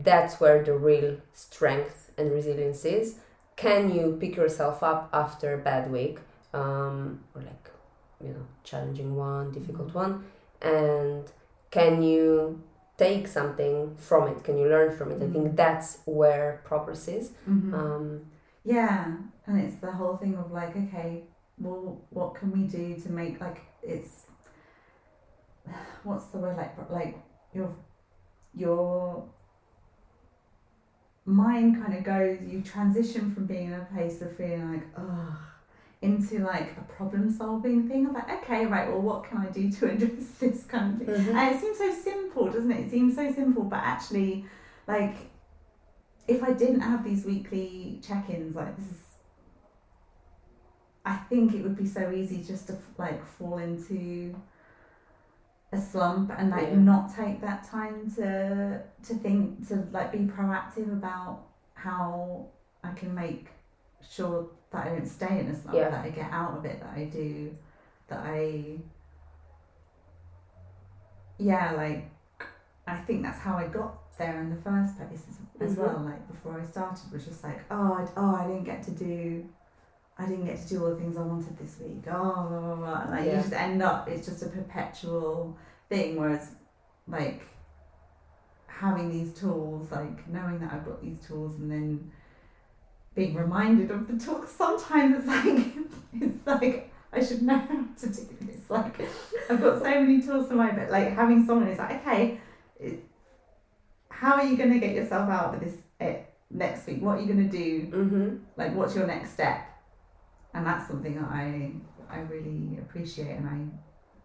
[0.09, 3.15] that's where the real strength and resilience is.
[3.55, 6.19] Can you pick yourself up after a bad week,
[6.53, 7.65] um, or like,
[8.23, 10.25] you know, challenging one, difficult one,
[10.61, 11.23] and
[11.71, 12.61] can you
[12.97, 14.43] take something from it?
[14.43, 15.21] Can you learn from it?
[15.23, 17.31] I think that's where progress is.
[17.49, 17.73] Mhm.
[17.73, 18.05] Um,
[18.67, 21.23] Yeah, and it's the whole thing of like, okay,
[21.57, 24.25] well, what can we do to make like it's
[26.03, 27.17] what's the word like like
[27.53, 27.73] your
[28.53, 29.23] your
[31.25, 35.37] mind kind of goes you transition from being in a place of feeling like ugh
[36.01, 39.71] into like a problem solving thing of like okay right well what can I do
[39.71, 41.35] to address this kind of thing mhm.
[41.35, 42.85] and it seems so simple, doesn't it?
[42.85, 44.45] It seems so simple, but actually,
[44.87, 45.15] like,
[46.27, 49.03] if I didn't have these weekly check ins, like, this is.
[51.05, 54.35] I think it would be so easy just to, like, fall into
[55.71, 56.75] a slump and, like, Yeah.
[56.79, 62.47] not take that time to, to think, to, like, be proactive about how
[62.83, 63.49] I can make
[64.01, 65.89] sure that I don't stay in a slump, Yeah.
[65.89, 67.55] that I get out of it, that I do,
[68.07, 68.79] that I
[71.37, 72.09] yeah, like
[72.87, 75.37] I think that's how I got there in the first place as,
[75.71, 75.79] as Mhm.
[75.81, 76.01] well.
[76.05, 79.45] Like before I started, was just like, oh, I, oh, I didn't get to do,
[80.17, 82.03] I didn't get to do all the things I wanted this week.
[82.07, 83.01] Oh, blah blah blah.
[83.03, 83.35] And like Yeah.
[83.37, 85.57] you just end up, it's just a perpetual
[85.89, 86.15] thing.
[86.19, 86.51] Whereas,
[87.07, 87.41] like
[88.67, 92.11] having these tools, like knowing that I've got these tools, and then
[93.15, 94.49] being reminded of the tools.
[94.51, 95.75] Sometimes it's like,
[96.21, 98.69] it's like I should know how to do this.
[98.69, 98.99] Like
[99.49, 102.39] I've got so many tools to my but like having someone who's like, okay,
[102.79, 103.03] it,
[104.19, 106.17] how are you going to get yourself out of this eh,
[106.49, 107.01] next week?
[107.01, 107.87] What are you going to do?
[107.91, 108.35] Mm-hmm.
[108.55, 109.61] Like, what's your next step?
[110.53, 111.71] And that's something that I
[112.09, 113.59] I really appreciate, and I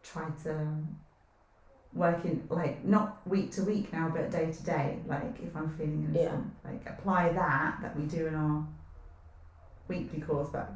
[0.03, 0.69] try to
[1.93, 4.99] work in like not week to week now, but day to day.
[5.07, 6.37] Like if I'm feeling in Yeah.
[6.65, 8.67] like apply that that we do in our
[9.89, 10.73] weekly course, but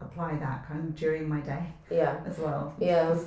[0.00, 2.20] apply that kind of during my day Yeah.
[2.24, 2.74] as well.
[2.78, 3.18] Yeah.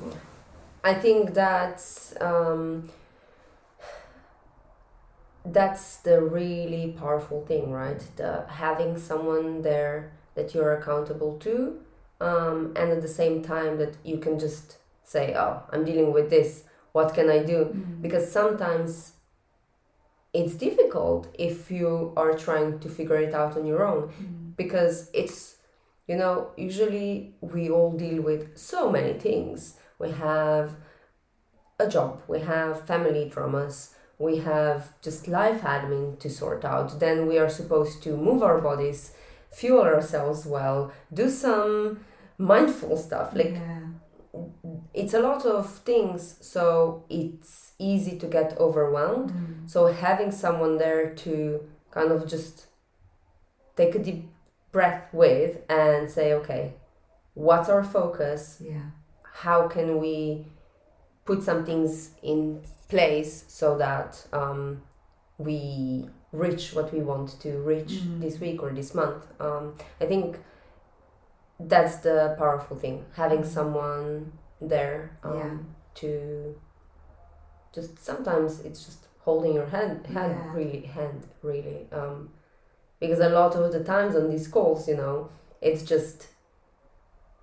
[0.83, 2.87] I think that's um,
[5.53, 8.03] that's the really powerful thing, right?
[8.15, 11.79] The having someone there that you're accountable to,
[12.21, 16.29] um, and at the same time that you can just say, oh, I'm dealing with
[16.29, 16.63] this.
[16.91, 17.65] What can I do?
[17.73, 18.01] Mm.
[18.01, 19.13] Because sometimes
[20.33, 24.55] it's difficult if you are trying to figure it out on your own Mm.
[24.57, 25.55] because it's
[26.07, 30.75] you know usually we all deal with so many things we have
[31.79, 37.27] a job we have family dramas we have just life admin to sort out then
[37.27, 39.11] we are supposed to move our bodies
[39.51, 41.99] fuel ourselves well do some
[42.37, 43.79] mindful stuff like yeah.
[44.93, 49.69] it's a lot of things so it's easy to get overwhelmed Mm.
[49.69, 52.65] so having someone there to kind of just
[53.75, 54.29] take a deep
[54.71, 56.73] breath with and say, okay,
[57.33, 58.61] what's our focus?
[58.61, 58.89] yeah.
[59.45, 60.45] How can we
[61.27, 64.81] put some things in place so that um,
[65.37, 68.21] we reach what we want to reach Mm.
[68.21, 69.23] this week or this month?
[69.39, 70.39] Um, I think
[71.59, 75.57] that's the powerful thing having someone there um, Yeah.
[76.01, 76.55] to
[77.73, 80.53] just sometimes it's just holding your hand hand Yeah.
[80.57, 82.29] really hand really um
[82.99, 85.29] because a lot of the times on these calls you know
[85.61, 86.27] it's just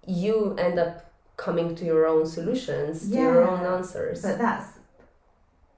[0.06, 0.94] you end up
[1.36, 4.68] coming to your own solutions to your own answers But that's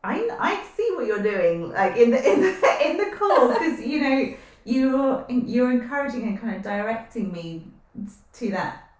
[0.04, 3.80] I I see what you're doing like in the in the in the calls because
[3.80, 7.66] you know you're you're encouraging and kind of directing me
[8.34, 8.90] to that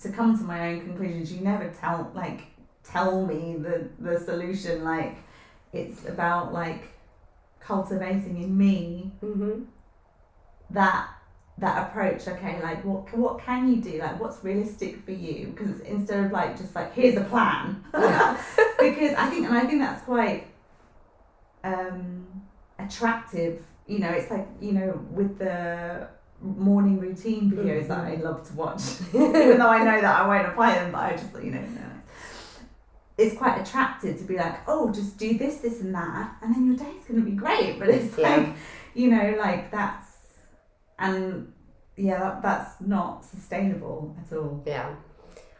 [0.00, 1.32] to come to my own conclusions.
[1.32, 2.42] You never tell like
[2.84, 5.16] tell me the the solution like
[5.72, 6.88] it's about like
[7.58, 9.62] cultivating in me mm-hmm.
[10.70, 11.08] that
[11.58, 13.98] that approach okay like what what can you do?
[13.98, 15.46] Like what's realistic for you?
[15.54, 17.84] Because instead of like just like here's a plan.
[17.94, 18.36] Yeah.
[18.78, 20.48] because i think and i think that's quite
[21.62, 22.26] um
[22.78, 23.62] attractive.
[23.86, 26.08] You know it's like you know with the
[26.40, 28.82] morning routine videos that i love to watch.
[29.14, 31.86] Even though i know that i won't apply them but i just you know no.
[33.16, 36.66] it's quite attractive to be like oh just do this this and that and then
[36.66, 37.78] your day's going to be great.
[37.78, 38.36] But it's Yeah.
[38.36, 38.48] like
[38.94, 40.03] you know like that's
[40.98, 41.52] and
[41.96, 44.62] yeah that, that's not sustainable at all.
[44.66, 44.94] Yeah.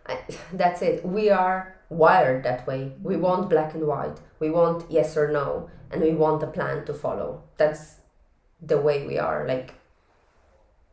[0.07, 0.19] I,
[0.53, 1.05] that's it.
[1.05, 2.93] We are wired that way.
[3.03, 4.19] We want black and white.
[4.41, 7.43] We want yes or no and we want a plan to follow.
[7.57, 7.97] That's
[8.61, 9.47] the way we are.
[9.47, 9.75] Like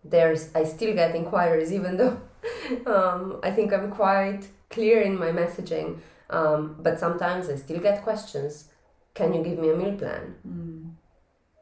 [0.03, 2.19] there's i still get inquiries even though
[2.87, 5.99] um, i think i'm quite clear in my messaging.
[6.29, 8.69] Um, but sometimes i still get questions.
[9.13, 10.35] Can you give me a meal plan?
[10.47, 10.91] Mm.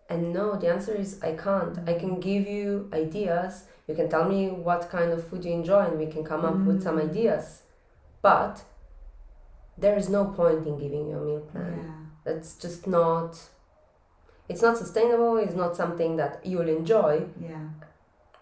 [0.09, 1.77] And no, the answer is I can't.
[1.87, 3.65] I can give you ideas.
[3.87, 6.57] You can tell me what kind of food you enjoy, and we can come up
[6.67, 7.09] with some Mm.
[7.09, 7.61] ideas.
[8.21, 8.63] But
[9.77, 11.73] there is no point in giving you a meal plan.
[11.77, 11.93] yeah
[12.25, 13.31] That's just not.
[14.49, 15.37] It's not sustainable.
[15.37, 17.27] It's not something that you'll enjoy.
[17.39, 17.69] yeah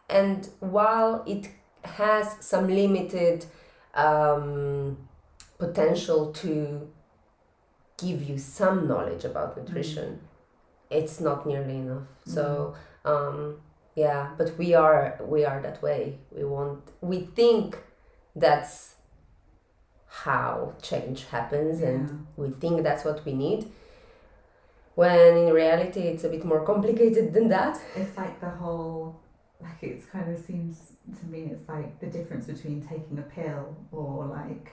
[0.10, 1.50] And while it
[1.84, 3.46] has some limited
[3.94, 4.98] um,
[5.58, 6.88] potential to
[7.98, 10.20] give you some knowledge about nutrition,
[10.90, 12.08] it's not nearly enough.
[12.26, 13.58] So um,
[13.96, 16.20] yeah, but we are we are that way.
[16.36, 17.78] We want we think
[18.36, 18.96] that's
[20.08, 23.72] how change happens, and we think that's what we need.
[24.96, 27.80] When in reality, it's a bit more complicated than that.
[27.96, 29.20] it's like the whole
[29.62, 33.76] like it's kind of seems to me it's like the difference between taking a pill
[33.92, 34.72] or like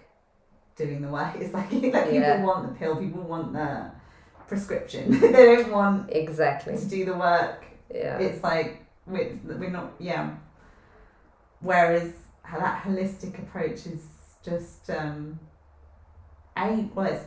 [0.77, 2.35] doing the work it's like like Yeah.
[2.37, 3.91] people want the pill people want the
[4.49, 6.77] prescription they don't want Exactly.
[6.77, 8.19] to do the work Yeah.
[8.19, 10.31] it's like we're, we're not yeah
[11.61, 12.13] whereas
[12.53, 14.03] that holistic approach is
[14.45, 15.39] just um
[16.57, 17.25] a well it's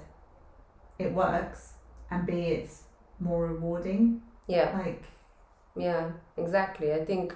[0.99, 1.73] it works
[2.12, 2.84] and b it's
[3.19, 4.77] more rewarding yeah.
[4.77, 5.03] like
[5.75, 6.93] Yeah, exactly.
[6.93, 7.36] I think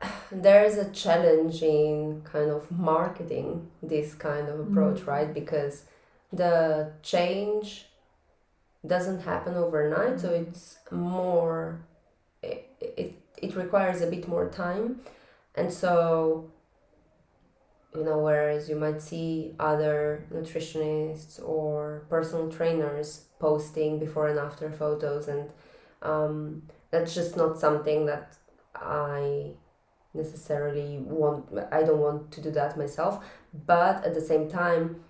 [0.32, 5.06] there is a challenge in kind of marketing this kind of approach, Mm.
[5.06, 5.32] right?
[5.34, 5.84] Because
[6.32, 7.86] the change
[8.86, 10.42] doesn't happen overnight, so Mm.
[10.48, 11.80] it's more
[12.42, 15.00] it, it it requires a bit more time.
[15.54, 16.50] And so
[17.94, 24.70] you know, whereas you might see other nutritionists or personal trainers posting before and after
[24.70, 25.50] photos and
[26.00, 28.36] um, that's just not something that
[28.74, 29.52] I
[30.14, 31.46] necessarily want.
[31.70, 33.24] I don't want to do that myself.
[33.66, 35.04] But at the same time,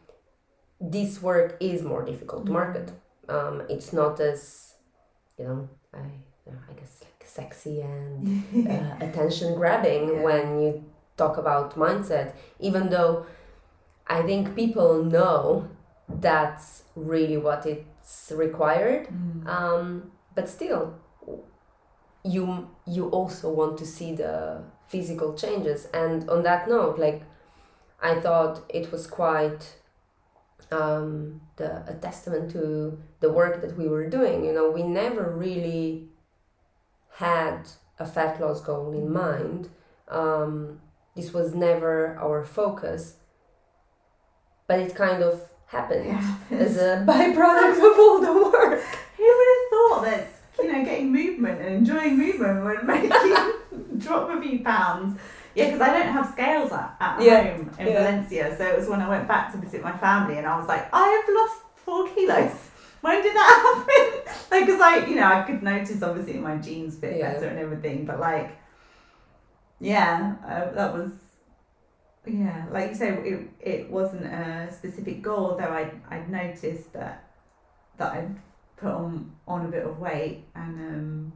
[0.81, 2.93] this work is more difficult to market.
[3.29, 4.75] Um, it's not as,
[5.39, 5.99] you know, I
[6.71, 10.23] I guess like sexy and uh, attention grabbing Yeah.
[10.23, 10.85] when you
[11.17, 12.35] talk about mindset.
[12.59, 13.27] Even though
[14.07, 15.69] I think people know
[16.09, 19.47] that's really what it's required Mm.
[19.47, 20.95] um, but still
[22.25, 27.23] you you also want to see the physical changes and on that note like
[28.01, 29.77] I thought it was quite
[30.73, 34.45] um, the, a testament to the work that we were doing.
[34.45, 36.09] You know, we never really
[37.17, 37.69] had
[37.99, 39.69] a fat loss goal in mind.
[40.09, 40.81] Um,
[41.15, 43.17] this was never our focus,
[44.67, 46.35] but it kind of happened Yeah.
[46.51, 48.83] as a byproduct of all the work.
[49.17, 53.61] Who would have thought that you know getting movement and enjoying movement would make you
[53.99, 55.19] drop a few pounds?
[55.55, 57.99] Yeah, because I don't have scales at, at Yeah, home in yeah.
[58.03, 60.69] Valencia, so it was when I went back to visit my family, and I was
[60.69, 62.53] like, I have lost four kilos.
[63.03, 64.35] When did that happen?
[64.51, 67.33] like, because I, you know, I could notice obviously my jeans fit Yeah.
[67.35, 68.57] better and everything, but like,
[69.81, 71.11] yeah, uh, that was.
[72.25, 77.25] Yeah, like you say, it, it wasn't a specific goal, though I I'd noticed that
[77.97, 78.37] that I'd
[78.77, 81.33] put on on a bit of weight and um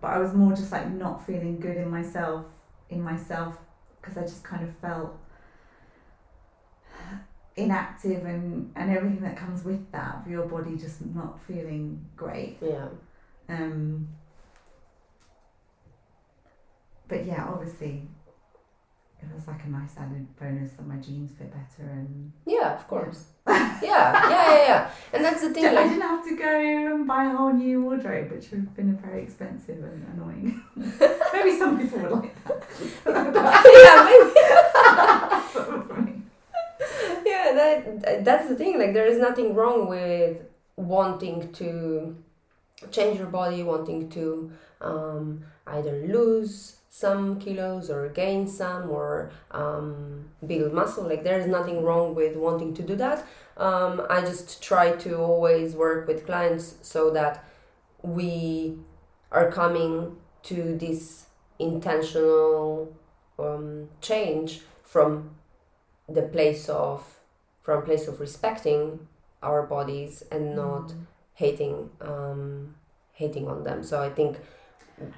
[0.00, 2.44] but I was more just like not feeling good in myself
[2.90, 3.56] in myself
[4.00, 5.18] because I just kind of felt
[7.56, 12.56] inactive and and everything that comes with that for your body just not feeling great
[12.62, 12.86] Yeah.
[13.48, 14.08] um
[17.08, 18.06] but yeah obviously
[19.20, 22.86] it was like a nice added bonus that my jeans fit better and Yeah, of
[22.88, 23.24] course.
[23.48, 24.90] yeah, yeah, yeah, yeah.
[25.12, 25.64] And that's the thing.
[25.66, 28.76] I Like, didn't have to go and buy a whole new wardrobe, which would have
[28.76, 30.62] been very expensive and annoying.
[31.32, 32.64] Maybe some people would like that.
[33.84, 34.32] yeah, maybe.
[35.54, 36.22] But for me-
[37.26, 38.78] yeah, that that's the thing.
[38.78, 40.42] Like, there is nothing wrong with
[40.76, 42.16] wanting to
[42.90, 44.50] change your body, wanting to
[44.80, 51.04] um, either lose some kilos or gain some or um, build muscle.
[51.04, 53.26] Like, there is nothing wrong with wanting to do that.
[53.56, 57.44] Um, I just try to always work with clients so that
[58.02, 58.78] we
[59.30, 61.26] are coming to this
[61.58, 62.96] intentional
[63.38, 65.30] um, change from
[66.08, 67.18] the place of
[67.62, 69.06] from place of respecting
[69.42, 70.94] our bodies and not
[71.34, 72.74] hating um,
[73.12, 73.82] hating on them.
[73.82, 74.38] So I think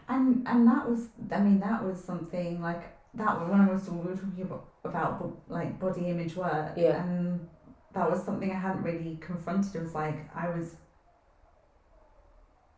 [0.09, 2.83] And and that was, I mean, that was something like
[3.15, 6.73] that was when I was we were talking about about like body image work.
[6.77, 7.03] Yeah.
[7.03, 7.49] And
[7.93, 9.75] that was something I hadn't really confronted.
[9.75, 10.77] It was like I was.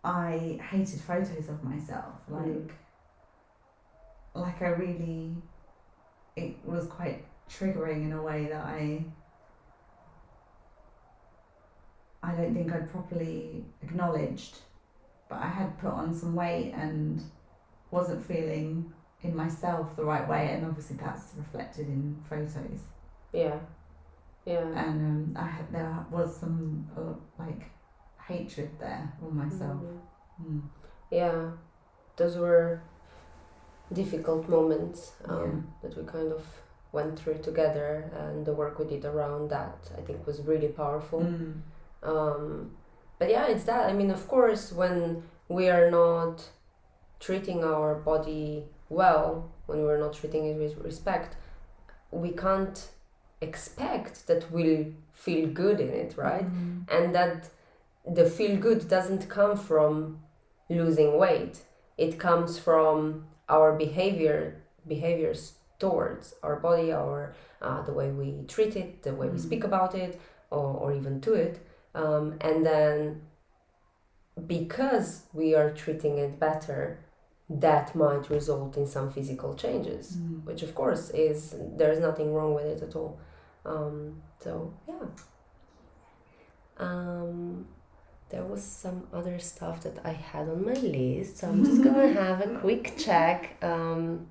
[0.05, 2.71] I hated photos of myself, like, Mm.
[4.35, 5.37] like I really,
[6.35, 9.05] it was quite triggering in a way that I.
[12.25, 14.59] I don't think I'd properly acknowledged
[15.33, 17.23] but I had put on some weight and
[17.91, 22.81] wasn't feeling in myself the right way, and obviously that's reflected in photos.
[23.33, 23.59] yeah,
[24.45, 27.63] yeah, And um, I had there was some uh, like
[28.29, 29.81] hatred there for myself.
[29.81, 30.45] Mhm.
[30.45, 30.63] Mm.
[31.11, 31.51] yeah.
[32.17, 32.83] Those were
[33.93, 36.45] difficult moments um, that we kind of
[36.93, 41.21] went through together, and the work we did around that I think was really powerful.
[41.21, 41.63] Mm.
[42.03, 42.71] um,
[43.23, 45.01] but yeah it's that i mean of course when
[45.57, 46.35] we are not
[47.27, 48.65] treating our body
[49.01, 49.29] well
[49.69, 51.31] when we're not treating it with respect
[52.11, 52.79] we can't
[53.41, 56.85] expect that we'll feel good in it right Mm.
[56.97, 57.39] and that
[58.19, 59.95] the feel good doesn't come from
[60.81, 61.55] losing weight
[62.07, 62.99] it comes from
[63.49, 64.39] our behavior
[64.95, 65.41] behaviors
[65.85, 67.21] towards our body our
[67.67, 69.47] uh, the way we treat it the way we Mm.
[69.49, 70.13] speak about it
[70.57, 71.55] or, or even to it
[71.95, 73.23] um, and then
[74.47, 76.99] because we are treating it better
[77.51, 80.45] that might result in some physical changes Mm.
[80.47, 83.19] which of course is there's nothing wrong with it at all.
[83.67, 85.07] Um, so yeah.
[86.79, 87.67] Um,
[88.31, 92.13] there was some other stuff that I had on my list so I'm just gonna
[92.15, 93.57] have a quick check.
[93.63, 94.27] Um,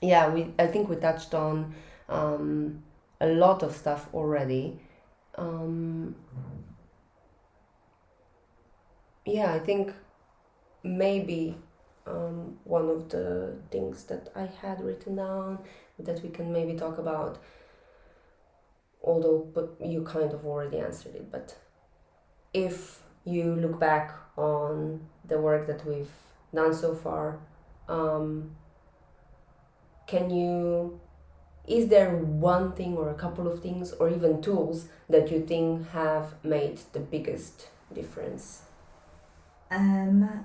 [0.00, 1.74] yeah we I think we touched on
[2.08, 2.82] um,
[3.20, 4.78] a lot of stuff already.
[5.36, 6.14] Um,
[9.26, 9.92] yeah I think
[10.82, 11.56] maybe
[12.06, 15.58] um, one of the things that I had written down
[15.98, 17.38] that we can maybe talk about
[19.02, 21.56] although but you kind of already answered it but
[22.54, 26.10] if you look back on the work that we've
[26.54, 27.38] done so far
[27.88, 28.50] um,
[30.06, 31.00] can you
[31.66, 35.88] is there one thing or a couple of things or even tools that you think
[35.90, 38.62] have made the biggest difference
[39.70, 40.44] Um.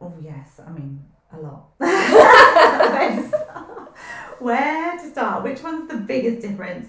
[0.00, 1.66] Oh yes, I mean a lot.
[1.78, 3.92] Where to start?
[4.40, 5.44] Where to start?
[5.44, 6.88] Which one's the biggest difference?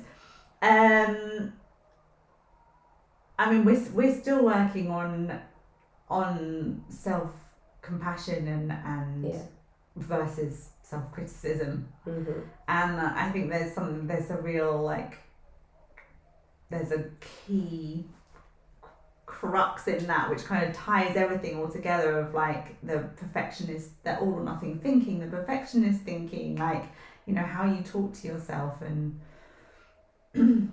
[0.61, 1.53] Um.
[3.38, 5.39] I mean, we're we're still working on
[6.09, 7.29] on self
[7.81, 9.41] compassion and and yeah
[9.95, 12.39] versus self criticism, Mm-hmm.
[12.67, 15.17] and I think there's something there's a real like
[16.69, 17.05] there's a
[17.45, 18.05] key
[19.43, 24.17] crux in that which kind of ties everything all together of like the perfectionist the
[24.19, 26.85] all or nothing thinking the perfectionist thinking like
[27.25, 29.19] you know how you talk to yourself and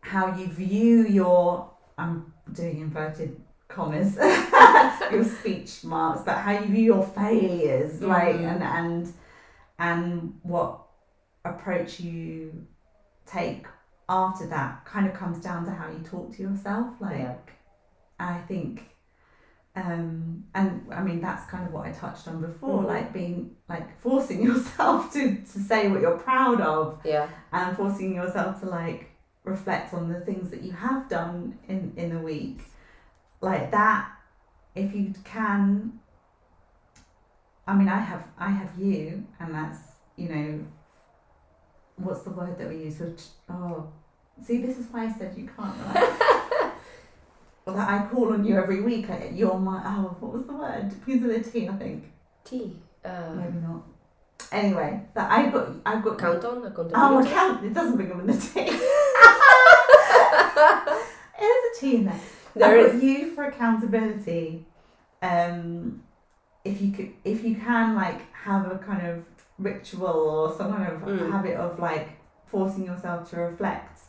[0.00, 4.16] how you view your i'm doing inverted commas
[5.12, 8.52] your speech marks but how you view your failures like Mhm.
[8.54, 9.12] and and
[9.78, 10.80] and what
[11.44, 12.66] approach you
[13.26, 13.66] take
[14.10, 17.36] after that kind of comes down to how you talk to yourself like Yeah.
[18.18, 18.90] i think
[19.76, 22.86] um and i mean that's kind of what i touched on before Mhm.
[22.88, 27.28] like being like forcing yourself to to say what you're proud of Yeah.
[27.52, 29.10] and forcing yourself to like
[29.44, 32.58] reflect on the things that you have done in in the week
[33.40, 34.10] like that
[34.74, 35.98] if you can
[37.66, 39.78] i mean i have i have you and that's
[40.16, 40.50] you know
[41.96, 43.88] what's the word that we use which oh
[44.44, 46.72] see this is why i said you can't like,
[47.66, 50.52] well that i call on you every week like, you're my oh what was the
[50.54, 52.04] word Because of the with I think
[52.44, 52.76] Tea.
[53.04, 53.82] Uh, maybe not
[54.52, 56.62] anyway that i've got i've got count on
[56.94, 57.64] Oh, account.
[57.64, 58.70] It doesn't begin with a T.
[61.38, 62.20] There's a T in there.
[62.54, 63.02] there is.
[63.02, 64.66] you for accountability.
[65.22, 66.02] Um,
[66.64, 69.24] if you could, if you can, like have a kind of
[69.58, 71.30] ritual or some kind of Mm.
[71.30, 72.08] habit of like
[72.46, 73.99] forcing yourself to reflect.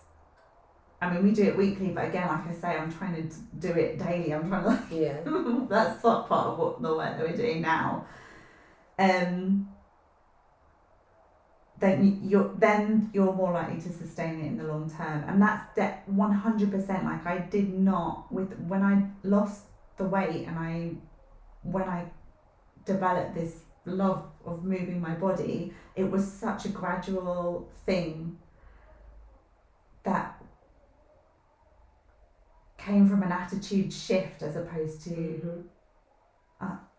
[1.01, 3.69] I mean, we do it weekly, but again, like I say, I'm trying to do
[3.69, 4.33] it daily.
[4.33, 5.17] I'm trying to like Yeah.
[5.69, 8.05] that's not part of what the work that we're doing now.
[8.99, 9.67] Um,
[11.79, 15.41] then you- you're then you're more likely to sustain it in the long term, and
[15.41, 17.03] that's that one hundred percent.
[17.03, 19.65] Like I did not with when I lost
[19.97, 20.91] the weight and I
[21.63, 22.05] when I
[22.85, 28.37] developed this love of moving my body, it was such a gradual thing
[30.03, 30.30] that
[32.85, 35.63] came from an attitude shift as opposed to Mhm.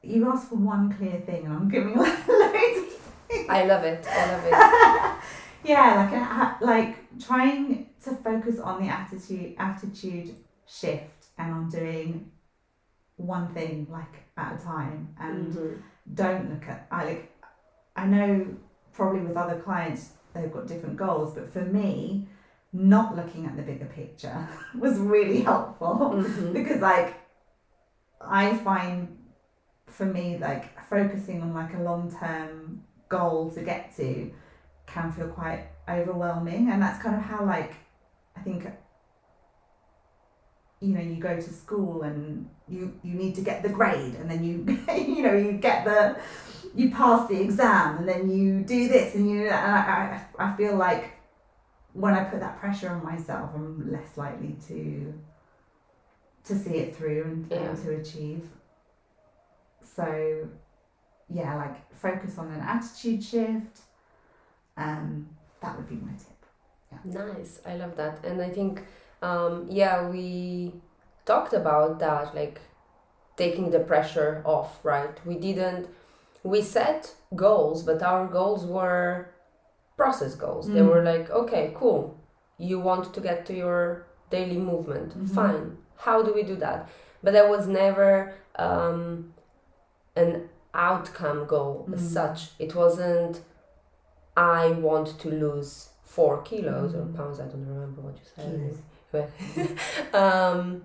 [0.04, 4.04] you asked for one clear thing and I'm giving like loads of I love it.
[4.06, 5.18] I love it.
[5.68, 10.34] yeah like a, like trying to focus on the attitude attitude
[10.66, 12.30] shift and on doing
[13.16, 15.78] one thing like at a time and Mhm.
[16.14, 17.32] don't look at I like
[17.94, 18.46] I know
[18.92, 22.26] probably with other clients they've got different goals but for me
[22.72, 24.48] not looking at the bigger picture
[24.78, 26.52] was really helpful Mhm.
[26.58, 27.14] because like
[28.20, 29.18] I find
[29.86, 34.32] for me like focusing on like a long term goal to get to
[34.86, 37.74] can feel quite overwhelming and that's kind of how like
[38.36, 38.66] I think
[40.80, 44.30] you know you go to school and you you need to get the grade and
[44.30, 44.54] then you
[44.96, 46.16] you know you get the
[46.74, 50.56] you pass the exam and then you do this and you and I, I, I
[50.56, 51.10] feel like
[51.94, 55.14] when I put that pressure on myself I'm less likely to
[56.44, 57.64] to see it through and be Yeah.
[57.64, 58.48] able to achieve
[59.82, 60.48] so
[61.28, 63.80] yeah like focus on an attitude shift
[64.76, 65.28] um
[65.60, 66.28] that would be my tip
[67.04, 67.60] Nice.
[67.66, 68.22] I love that.
[68.24, 68.84] And I think,
[69.22, 70.74] um, yeah, we
[71.24, 72.60] talked about that, like
[73.36, 75.14] taking the pressure off, right?
[75.26, 75.88] We didn't,
[76.42, 79.30] we set goals, but our goals were
[79.96, 80.66] process goals.
[80.68, 80.88] They Mm.
[80.90, 82.16] were like, okay, cool.
[82.58, 85.10] You want to get to your daily movement.
[85.18, 85.28] Mhm.
[85.34, 85.78] Fine.
[85.96, 86.88] How do we do that?
[87.22, 89.32] But there was never um,
[90.14, 92.12] an outcome goal as Mm.
[92.18, 92.50] such.
[92.58, 93.40] It wasn't,
[94.36, 97.16] I want to lose four kilos or Mm.
[97.16, 97.40] pounds.
[97.40, 98.76] I don't remember what you said.
[100.14, 100.84] Um,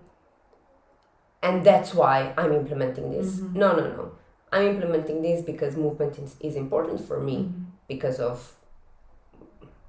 [1.42, 3.40] and that's why I'm implementing this.
[3.40, 3.54] Mhm.
[3.56, 4.12] No, no, no.
[4.52, 7.52] I'm implementing this because movement is, is important for me
[7.88, 8.56] because of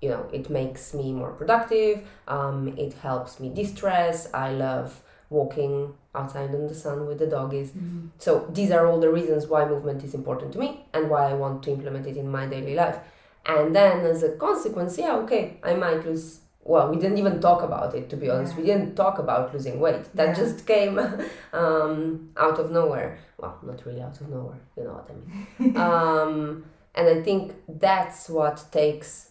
[0.03, 5.93] you know it makes me more productive um, it helps me de-stress i love walking
[6.15, 8.09] outside in the sun with the doggies Mhm.
[8.19, 11.35] so these are all the reasons why movement is important to me and why i
[11.35, 12.99] want to implement it in my daily life.
[13.47, 17.63] And then as a consequence yeah okay i might lose well we didn't even talk
[17.63, 18.57] about it to be honest.
[18.57, 20.05] We didn't talk about losing weight.
[20.15, 20.35] That Yeah.
[20.43, 20.99] just came
[21.53, 23.19] um, out of nowhere.
[23.39, 25.77] Well not really out of nowhere you know what i mean.
[25.87, 29.28] Um, and I think that's what takes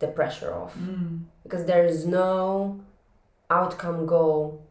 [0.00, 1.20] the pressure off Mm.
[1.44, 2.80] because there is no
[3.48, 4.62] outcome goal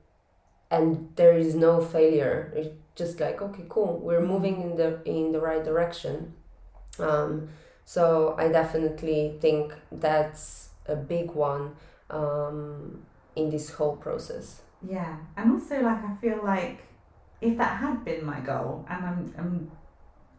[0.72, 2.52] and there is no failure.
[2.56, 6.34] It's just like okay, cool, we're moving in the in the right direction.
[7.00, 7.50] Um,
[7.86, 11.76] so I definitely think that's a big one
[12.10, 13.02] um,
[13.36, 14.62] in this whole process.
[14.82, 16.78] Yeah, and also like I feel like
[17.42, 19.72] if that had been my goal, and I'm, I'm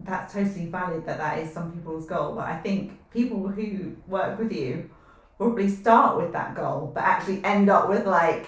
[0.05, 2.35] that's totally valid that that is some people's goal.
[2.35, 4.91] But I think people who work with you
[5.37, 8.47] probably start with that goal, but actually end up with like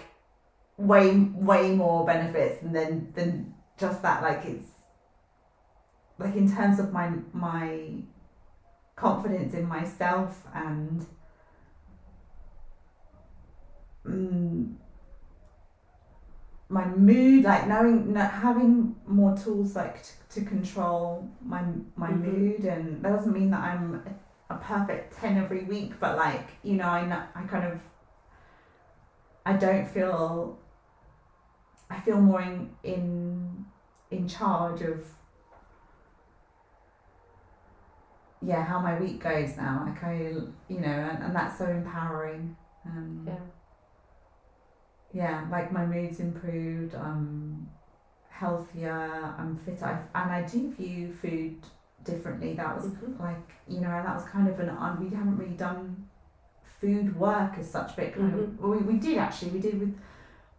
[0.76, 4.22] way way more benefits then than just that.
[4.22, 4.68] Like it's
[6.18, 8.02] like in terms of my my
[8.96, 11.06] confidence in myself and
[14.06, 14.74] mm,
[16.68, 21.62] my mood like knowing having more tools like to, to control my
[21.96, 22.30] my mm-hmm.
[22.30, 24.02] mood and that doesn't mean that i'm
[24.50, 27.00] a perfect 10 every week but like you know i
[27.34, 27.80] i kind of
[29.46, 30.58] i don't feel
[31.90, 33.64] i feel more in in
[34.10, 35.06] in charge of
[38.40, 40.16] yeah how my week goes now like i
[40.68, 43.38] you know and, and that's so empowering um, yeah
[45.12, 46.94] yeah, like my mood's improved.
[46.94, 47.61] I'm
[48.32, 49.34] healthier.
[49.38, 51.56] I'm fitter, I, and I do view food
[52.04, 52.54] differently.
[52.54, 53.22] That was mm-hmm.
[53.22, 54.68] like you know, that was kind of an
[55.00, 56.08] we haven't really done
[56.80, 58.64] food work as such, but kind mm-hmm.
[58.64, 59.50] of we, we did actually.
[59.50, 59.94] We did with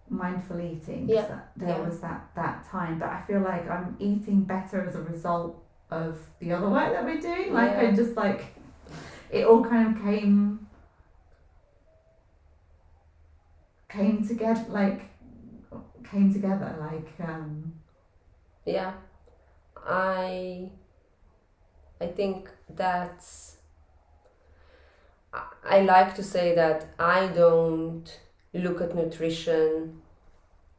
[0.09, 1.09] mindful eating.
[1.09, 1.82] Yeah, that, there yeah.
[1.82, 5.61] was that that time, but I feel like I'm eating better as a result
[5.91, 7.53] of the other work that we're doing.
[7.53, 7.89] Like yeah.
[7.89, 8.55] I just like
[9.30, 10.67] it all kind of came
[13.89, 15.01] came together like
[16.14, 17.74] came together like um
[18.66, 18.93] yeah
[19.86, 20.70] i
[21.99, 23.57] i think that's
[25.64, 28.20] i like to say that i don't
[28.53, 30.01] look at nutrition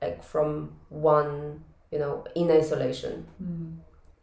[0.01, 3.27] like from one you know in isolation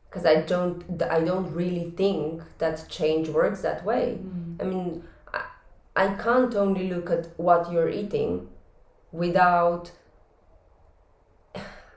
[0.10, 0.38] because mm.
[0.38, 4.62] i don't i don't really think that change works that way mm.
[4.62, 5.04] i mean
[5.34, 5.44] I,
[5.96, 8.48] I can't only look at what you're eating
[9.12, 9.92] without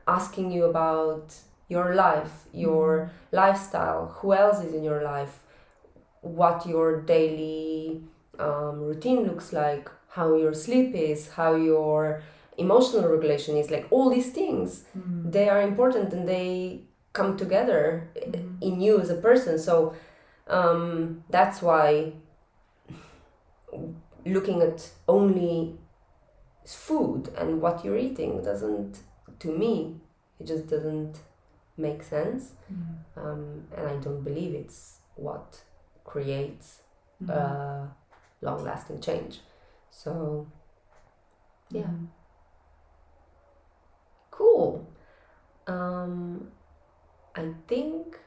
[0.07, 1.35] asking you about
[1.69, 3.37] your life, your mm-hmm.
[3.37, 5.41] lifestyle, who else is in your life,
[6.21, 8.03] what your daily
[8.39, 12.23] um, routine looks like, how your sleep is, how your
[12.59, 15.31] emotional regulation is like all these things mm.
[15.33, 16.81] they are important and they
[17.13, 18.63] come together mm.
[18.63, 19.95] in you as a person so
[20.47, 22.13] um, that's why
[24.27, 25.75] looking at only
[26.67, 29.01] food and what you're eating doesn't
[29.45, 29.95] to me
[30.40, 31.18] it just doesn't
[31.76, 32.97] make sense mm.
[33.16, 35.61] um, and i don't believe it's what
[36.05, 36.80] creates
[37.22, 37.30] mm.
[37.30, 37.86] uh,
[38.40, 39.40] long lasting change
[39.90, 40.47] so
[41.70, 42.07] yeah mm.
[44.30, 44.88] cool
[45.66, 46.49] um,
[47.34, 48.18] i think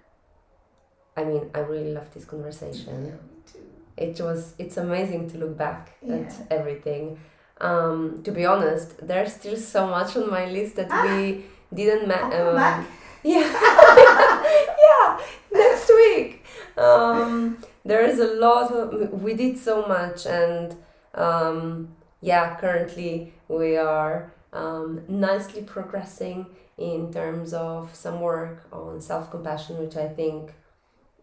[1.15, 3.05] i mean i really love this conversation
[3.55, 6.17] yeah, it was it's amazing to look back yeah.
[6.17, 7.17] at everything
[7.59, 12.07] um, to be honest, there's still so much on my list that ah, we didn't.
[12.07, 12.85] Ma- um,
[13.23, 13.49] yeah,
[14.79, 15.19] yeah,
[15.51, 16.45] next week.
[16.77, 18.71] Um, there is a lot.
[18.71, 20.75] Of, we did so much, and
[21.15, 21.89] um,
[22.21, 26.45] yeah, currently we are um, nicely progressing
[26.77, 30.53] in terms of some work on self compassion, which I think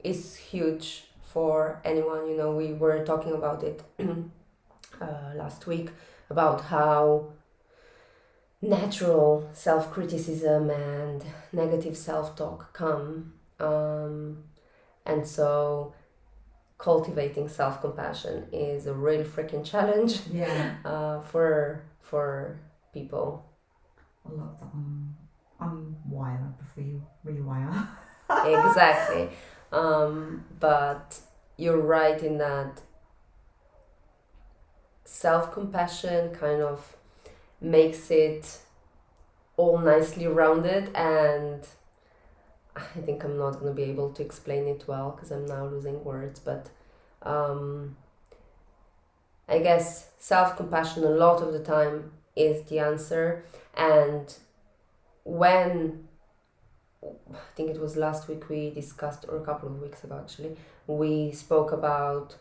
[0.03, 2.29] is huge for anyone.
[2.29, 5.91] You know, we were talking about it uh, last week
[6.31, 7.33] about how
[8.63, 13.35] natural self criticism and negative self talk come.
[13.61, 14.45] Um,
[15.07, 15.95] and so
[16.79, 20.77] cultivating self compassion is a real freaking challenge yeah.
[20.85, 22.59] uh, for for
[22.93, 23.45] people.
[24.27, 25.15] A lot to um,
[25.61, 27.89] unwire before you rewire.
[28.31, 29.29] exactly.
[29.71, 31.19] Um, but
[31.57, 32.81] you're right in that
[35.05, 36.97] self compassion kind of
[37.61, 38.59] makes it
[39.57, 41.67] all nicely rounded and
[42.77, 45.67] I think I'm not going to be able to explain it well because I'm now
[45.67, 46.71] losing words, but
[47.23, 47.97] um,
[49.49, 53.45] I guess self compassion a lot of the time is the answer.
[53.77, 54.35] And
[55.23, 56.09] when
[57.03, 60.57] I think it was last week we discussed, or a couple of weeks ago actually,
[60.89, 62.37] we spoke about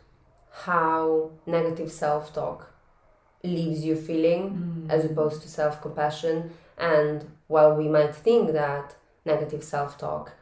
[0.54, 2.74] how negative self talk
[3.44, 4.90] leaves you feeling mm.
[4.90, 6.52] as opposed to self compassion.
[6.78, 8.96] And while we might think that
[9.26, 10.34] negative self talk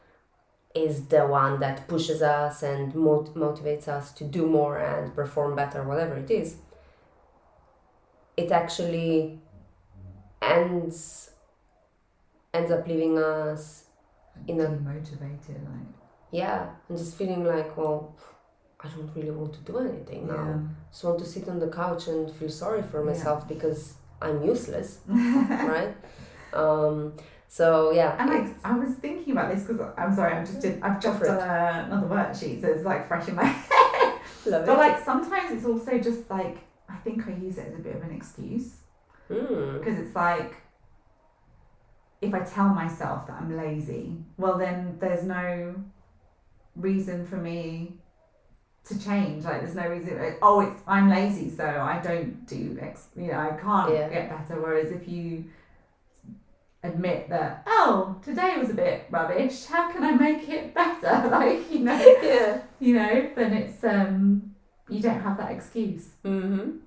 [0.76, 5.56] is the one that pushes us and mot- motivates us to do more and perform
[5.56, 6.58] better, whatever it is,
[8.38, 9.40] it actually
[10.42, 11.32] ends
[12.54, 13.86] ends up leaving us
[14.48, 15.94] in a motivated like
[16.32, 18.16] yeah and just feeling like well
[18.84, 20.34] I don't really want to do anything now.
[20.46, 20.58] Yeah.
[20.92, 23.54] Just want to sit on the couch and feel sorry for myself yeah.
[23.56, 25.94] because I'm useless, right?
[26.54, 27.14] Um,
[27.48, 30.82] So yeah, And like I was thinking about this because I'm sorry, I'm just did,
[30.82, 34.20] I've just done uh, another worksheet, so it's like fresh in my head.
[34.46, 34.78] love but it.
[34.86, 36.58] like sometimes it's also just like
[36.90, 38.78] I think I use it as a bit of an excuse
[39.30, 39.80] Mm.
[39.80, 40.56] because it's like
[42.22, 45.76] if I tell myself that I'm lazy, well then there's no
[46.76, 47.96] reason for me
[48.86, 49.44] to change.
[49.44, 50.18] Like there's no reason.
[50.20, 53.08] Like, oh, it's I'm lazy, so I don't do X.
[53.16, 54.10] You know, I can't Yeah.
[54.10, 54.60] get better.
[54.62, 55.46] Whereas if you
[56.84, 59.66] admit that, oh, today was a bit rubbish.
[59.66, 61.30] How can I make it better?
[61.32, 62.62] like you know, yeah.
[62.80, 64.56] you know, then it's um,
[64.90, 66.10] you don't have that excuse.
[66.26, 66.78] Mm-hmm.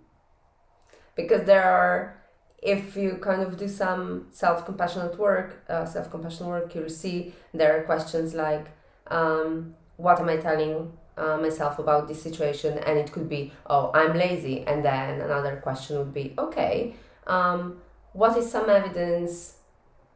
[1.14, 2.20] Because there are,
[2.61, 7.32] if you kind of do some self compassionate work, uh, self compassion work, you'll see
[7.53, 8.66] there are questions like,
[9.07, 12.78] um, what am I telling uh, myself about this situation?
[12.78, 14.64] And it could be, oh, I'm lazy.
[14.66, 16.94] And then another question would be, okay,
[17.26, 17.78] um,
[18.12, 19.56] what is some evidence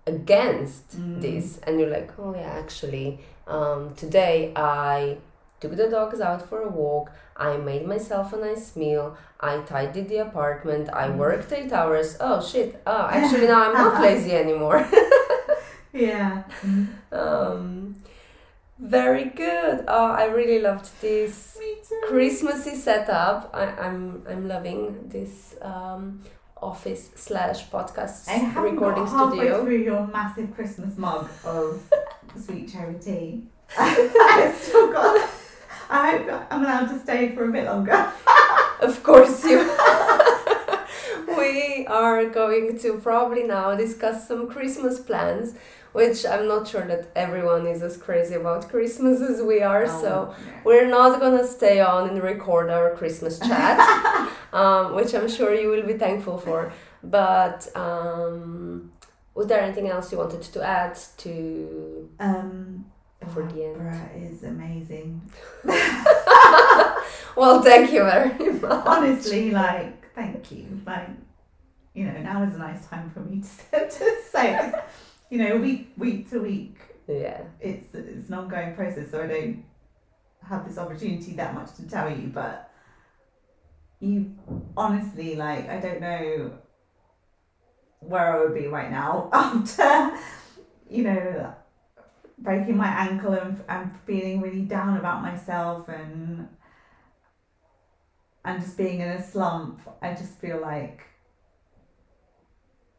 [0.07, 1.20] against Mm.
[1.20, 1.59] this?
[1.66, 5.18] And you're like, oh, yeah, actually, um, today I
[5.61, 7.11] took the dogs out for a walk.
[7.36, 9.16] I made myself a nice meal.
[9.40, 10.88] I tidied the apartment.
[10.92, 11.16] I Mm.
[11.16, 12.16] worked eight hours.
[12.20, 12.80] Oh shit!
[12.86, 14.80] Oh, actually now I'm not lazy anymore.
[15.92, 16.42] Yeah.
[17.12, 17.96] um,
[18.81, 19.85] very good.
[19.89, 21.59] Oh, I really loved this.
[22.07, 23.51] Christmassy setup.
[23.53, 26.22] I, I'm I'm loving this um,
[26.61, 29.62] office slash podcast I recording studio.
[29.64, 31.83] through your massive Christmas mug of
[32.45, 33.45] sweet cherry tea.
[33.79, 35.29] I've still got.
[35.91, 38.12] I hope I'm allowed to stay for a bit longer.
[38.81, 39.59] Of course, you.
[41.37, 45.55] we are going to probably now discuss some Christmas plans,
[45.99, 49.84] which I'm not sure that everyone is as crazy about Christmas as we are.
[49.86, 50.11] Oh, So
[50.68, 53.76] we're not gonna stay on and record our Christmas chat,
[54.61, 56.61] um, which I'm sure you will be thankful for.
[57.18, 58.92] But um,
[59.36, 60.94] was there anything else you wanted to add
[61.24, 61.28] to?
[62.26, 62.84] Um,
[63.34, 63.76] For the end.
[63.78, 65.09] Barbara is amazing.
[67.36, 68.86] Well, thank you very much.
[68.86, 70.66] Honestly, like, thank you.
[70.84, 71.09] Like,
[71.94, 74.74] you know, now is a nice time for me to, say- to say it.
[75.31, 77.43] You know, week week to week, Yeah.
[77.61, 79.64] it's it's an ongoing process, so I don't
[80.43, 82.29] have this opportunity that much to tell you.
[82.29, 82.70] But
[84.01, 84.35] you,
[84.76, 86.53] honestly, like, I don't know
[88.01, 90.16] where I would be right now after,
[90.89, 91.55] you know,
[92.39, 96.49] breaking my ankle and, and feeling really down about myself and
[98.45, 99.81] and just being in a slump.
[100.01, 101.01] I just feel like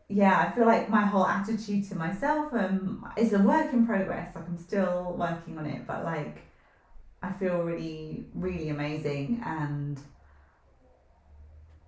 [0.10, 4.36] yeah, I feel like my whole attitude to myself um is a work in progress.
[4.36, 6.40] Like I'm still working on it, but like
[7.22, 10.00] I feel really, really amazing and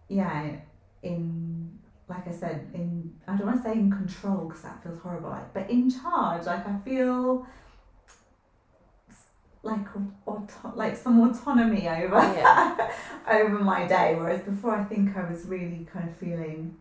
[0.07, 0.51] yeah,
[1.01, 4.99] in like I said, in I don't want to say in control because that feels
[4.99, 6.45] horrible, like, but in charge.
[6.45, 7.47] Like I feel
[9.63, 9.87] like
[10.25, 12.91] auto- like some autonomy over Yeah.
[13.31, 14.15] over my day.
[14.15, 16.77] Whereas before, I think I was really kind of feeling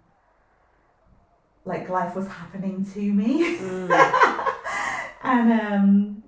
[1.65, 3.59] like life was happening to me.
[3.59, 3.91] Mm.
[5.23, 6.23] and um,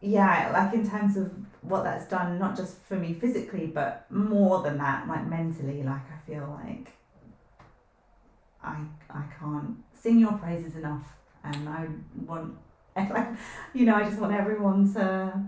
[0.00, 4.62] yeah, like in terms of what that's done, not just for me physically, but more
[4.62, 6.92] than that, like mentally, like I feel like
[8.62, 8.76] I
[9.10, 11.06] I can't sing your praises enough,
[11.44, 11.86] and I
[12.26, 12.56] want
[12.96, 13.28] like
[13.74, 15.42] you know I just want everyone to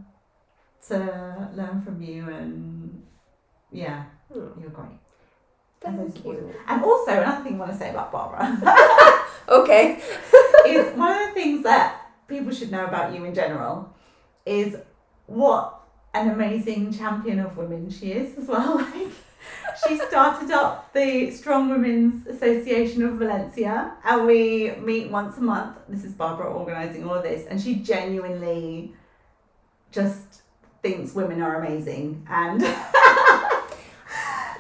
[0.89, 3.07] to learn from you and
[3.70, 4.61] yeah, Hmm.
[4.61, 4.99] you're great.
[5.81, 6.55] Thank you.
[6.68, 9.16] And also another thing I want to say about Barbara.
[9.49, 10.01] Okay.
[10.68, 13.93] is one of the things that people should know about you in general
[14.47, 14.76] is
[15.26, 15.81] what
[16.14, 18.78] an amazing champion of women she is as well.
[18.95, 25.41] Like she started up the Strong Women's Association of Valencia and we meet once a
[25.41, 25.78] month.
[25.89, 28.95] This is Barbara organising all of this and she genuinely
[29.91, 30.43] just
[30.83, 32.62] thinks women are amazing and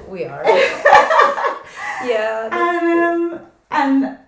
[0.08, 0.42] We are.
[2.04, 2.48] Yeah.
[2.52, 4.18] And, um, and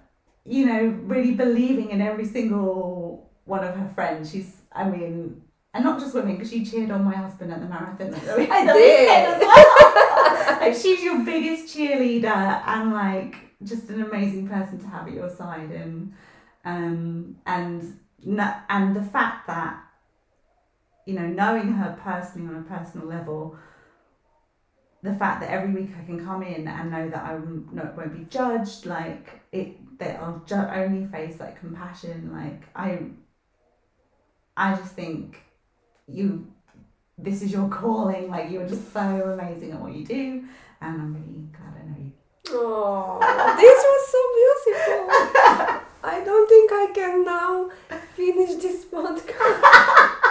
[0.44, 4.30] you know, really believing in every single one of her friends.
[4.30, 5.42] She's, I mean,
[5.74, 8.12] and not just women, because she cheered on my husband at the marathon.
[8.46, 9.40] had did.
[9.40, 10.60] well.
[10.60, 15.30] like she's your biggest cheerleader, and like just an amazing person to have at your
[15.30, 16.12] side, and
[16.64, 17.98] um, and
[18.68, 19.82] and the fact that
[21.06, 23.56] you know, knowing her personally on a personal level
[25.02, 28.16] the fact that every week I can come in and know that I won't, won't
[28.16, 32.30] be judged, like it, that I'll ju- only face like compassion.
[32.32, 33.00] Like I,
[34.56, 35.42] I just think
[36.06, 36.46] you,
[37.18, 38.30] this is your calling.
[38.30, 40.44] Like you're just so amazing at what you do,
[40.80, 42.12] and I'm really glad I know you.
[42.50, 43.18] Oh,
[43.58, 45.78] this was so beautiful.
[46.04, 47.70] I don't think I can now
[48.14, 50.18] finish this podcast.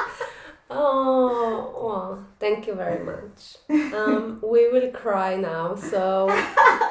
[0.71, 3.57] oh, well, thank you very much.
[3.93, 5.75] Um, we will cry now.
[5.75, 6.27] So,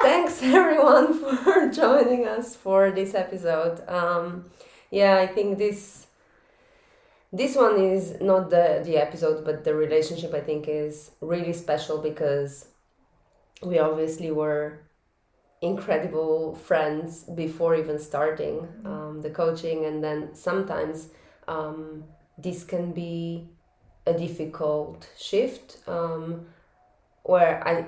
[0.01, 3.87] thanks everyone for joining us for this episode.
[3.87, 4.45] Um,
[4.89, 6.07] yeah, I think this
[7.33, 11.97] this one is not the the episode, but the relationship I think is really special
[11.97, 12.67] because
[13.63, 14.81] we obviously were
[15.61, 21.09] incredible friends before even starting um, the coaching and then sometimes
[21.47, 22.03] um,
[22.37, 23.47] this can be
[24.05, 26.45] a difficult shift um,
[27.23, 27.85] where i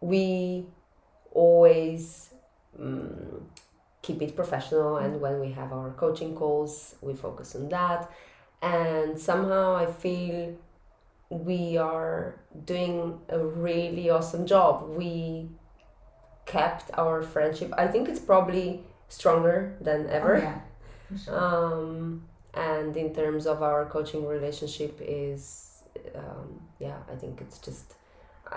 [0.00, 0.64] we
[1.32, 2.30] always
[2.78, 3.46] um,
[4.02, 8.10] keep it professional and when we have our coaching calls we focus on that
[8.62, 10.56] and somehow i feel
[11.30, 15.48] we are doing a really awesome job we
[16.48, 17.72] kept our friendship.
[17.76, 20.36] I think it's probably stronger than ever.
[20.36, 20.60] Oh, yeah.
[21.24, 21.38] Sure.
[21.38, 22.24] Um,
[22.54, 25.82] and in terms of our coaching relationship is
[26.14, 27.94] um, yeah i think it's just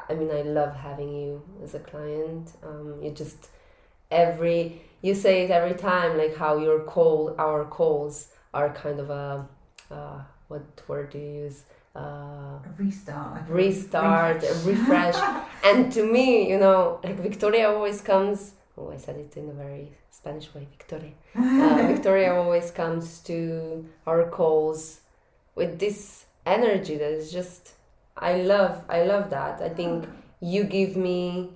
[0.10, 3.50] i mean i love having you as a client um, you just
[4.10, 9.10] every you say it every time like how your call our calls are kind of
[9.10, 9.48] a
[9.90, 11.64] uh, what word do you use
[11.96, 15.16] uh, restart, restart, refresh.
[15.16, 15.44] refresh.
[15.66, 18.54] and to me, you know, like Victoria always comes.
[18.78, 21.14] Oh, I said it in a very Spanish way, Victoria.
[21.36, 25.02] Uh, Victoria always comes to our calls
[25.56, 27.74] with this energy that is just.
[28.18, 29.62] I love, I love that.
[29.62, 30.08] I think
[30.42, 31.52] you give me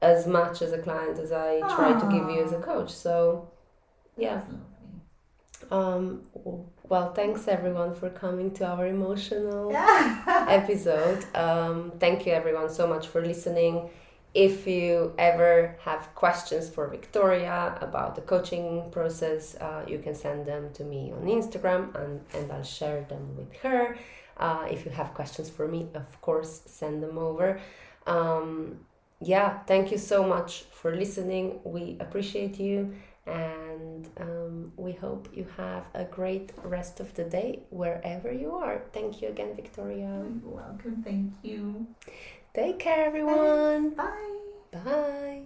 [0.00, 2.90] as much as a client as I try to give you as a coach.
[2.90, 3.50] So,
[4.16, 4.42] yeah.
[5.70, 6.22] Um,
[6.92, 9.72] well, thanks everyone for coming to our emotional
[10.26, 11.24] episode.
[11.34, 13.90] Um, thank you everyone so much for listening.
[14.34, 20.46] If you ever have questions for Victoria about the coaching process, uh, you can send
[20.46, 23.96] them to me on Instagram and, and I'll share them with her.
[24.38, 27.60] Uh, if you have questions for me, of course, send them over.
[28.06, 28.80] Um,
[29.20, 31.60] yeah, thank you so much for listening.
[31.64, 32.94] We appreciate you
[33.26, 38.82] and um, we hope you have a great rest of the day wherever you are.
[38.92, 40.24] Thank you again, Victoria.
[40.42, 41.02] You're welcome.
[41.04, 41.86] Thank you.
[42.54, 43.90] Take care, everyone.
[43.90, 44.38] Bye.
[44.72, 45.42] Bye.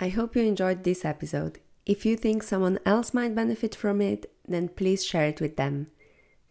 [0.00, 1.60] I hope you enjoyed this episode.
[1.86, 5.88] If you think someone else might benefit from it, then please share it with them.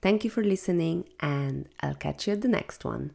[0.02, 3.12] Thank you for listening, and I'll catch you at the next one.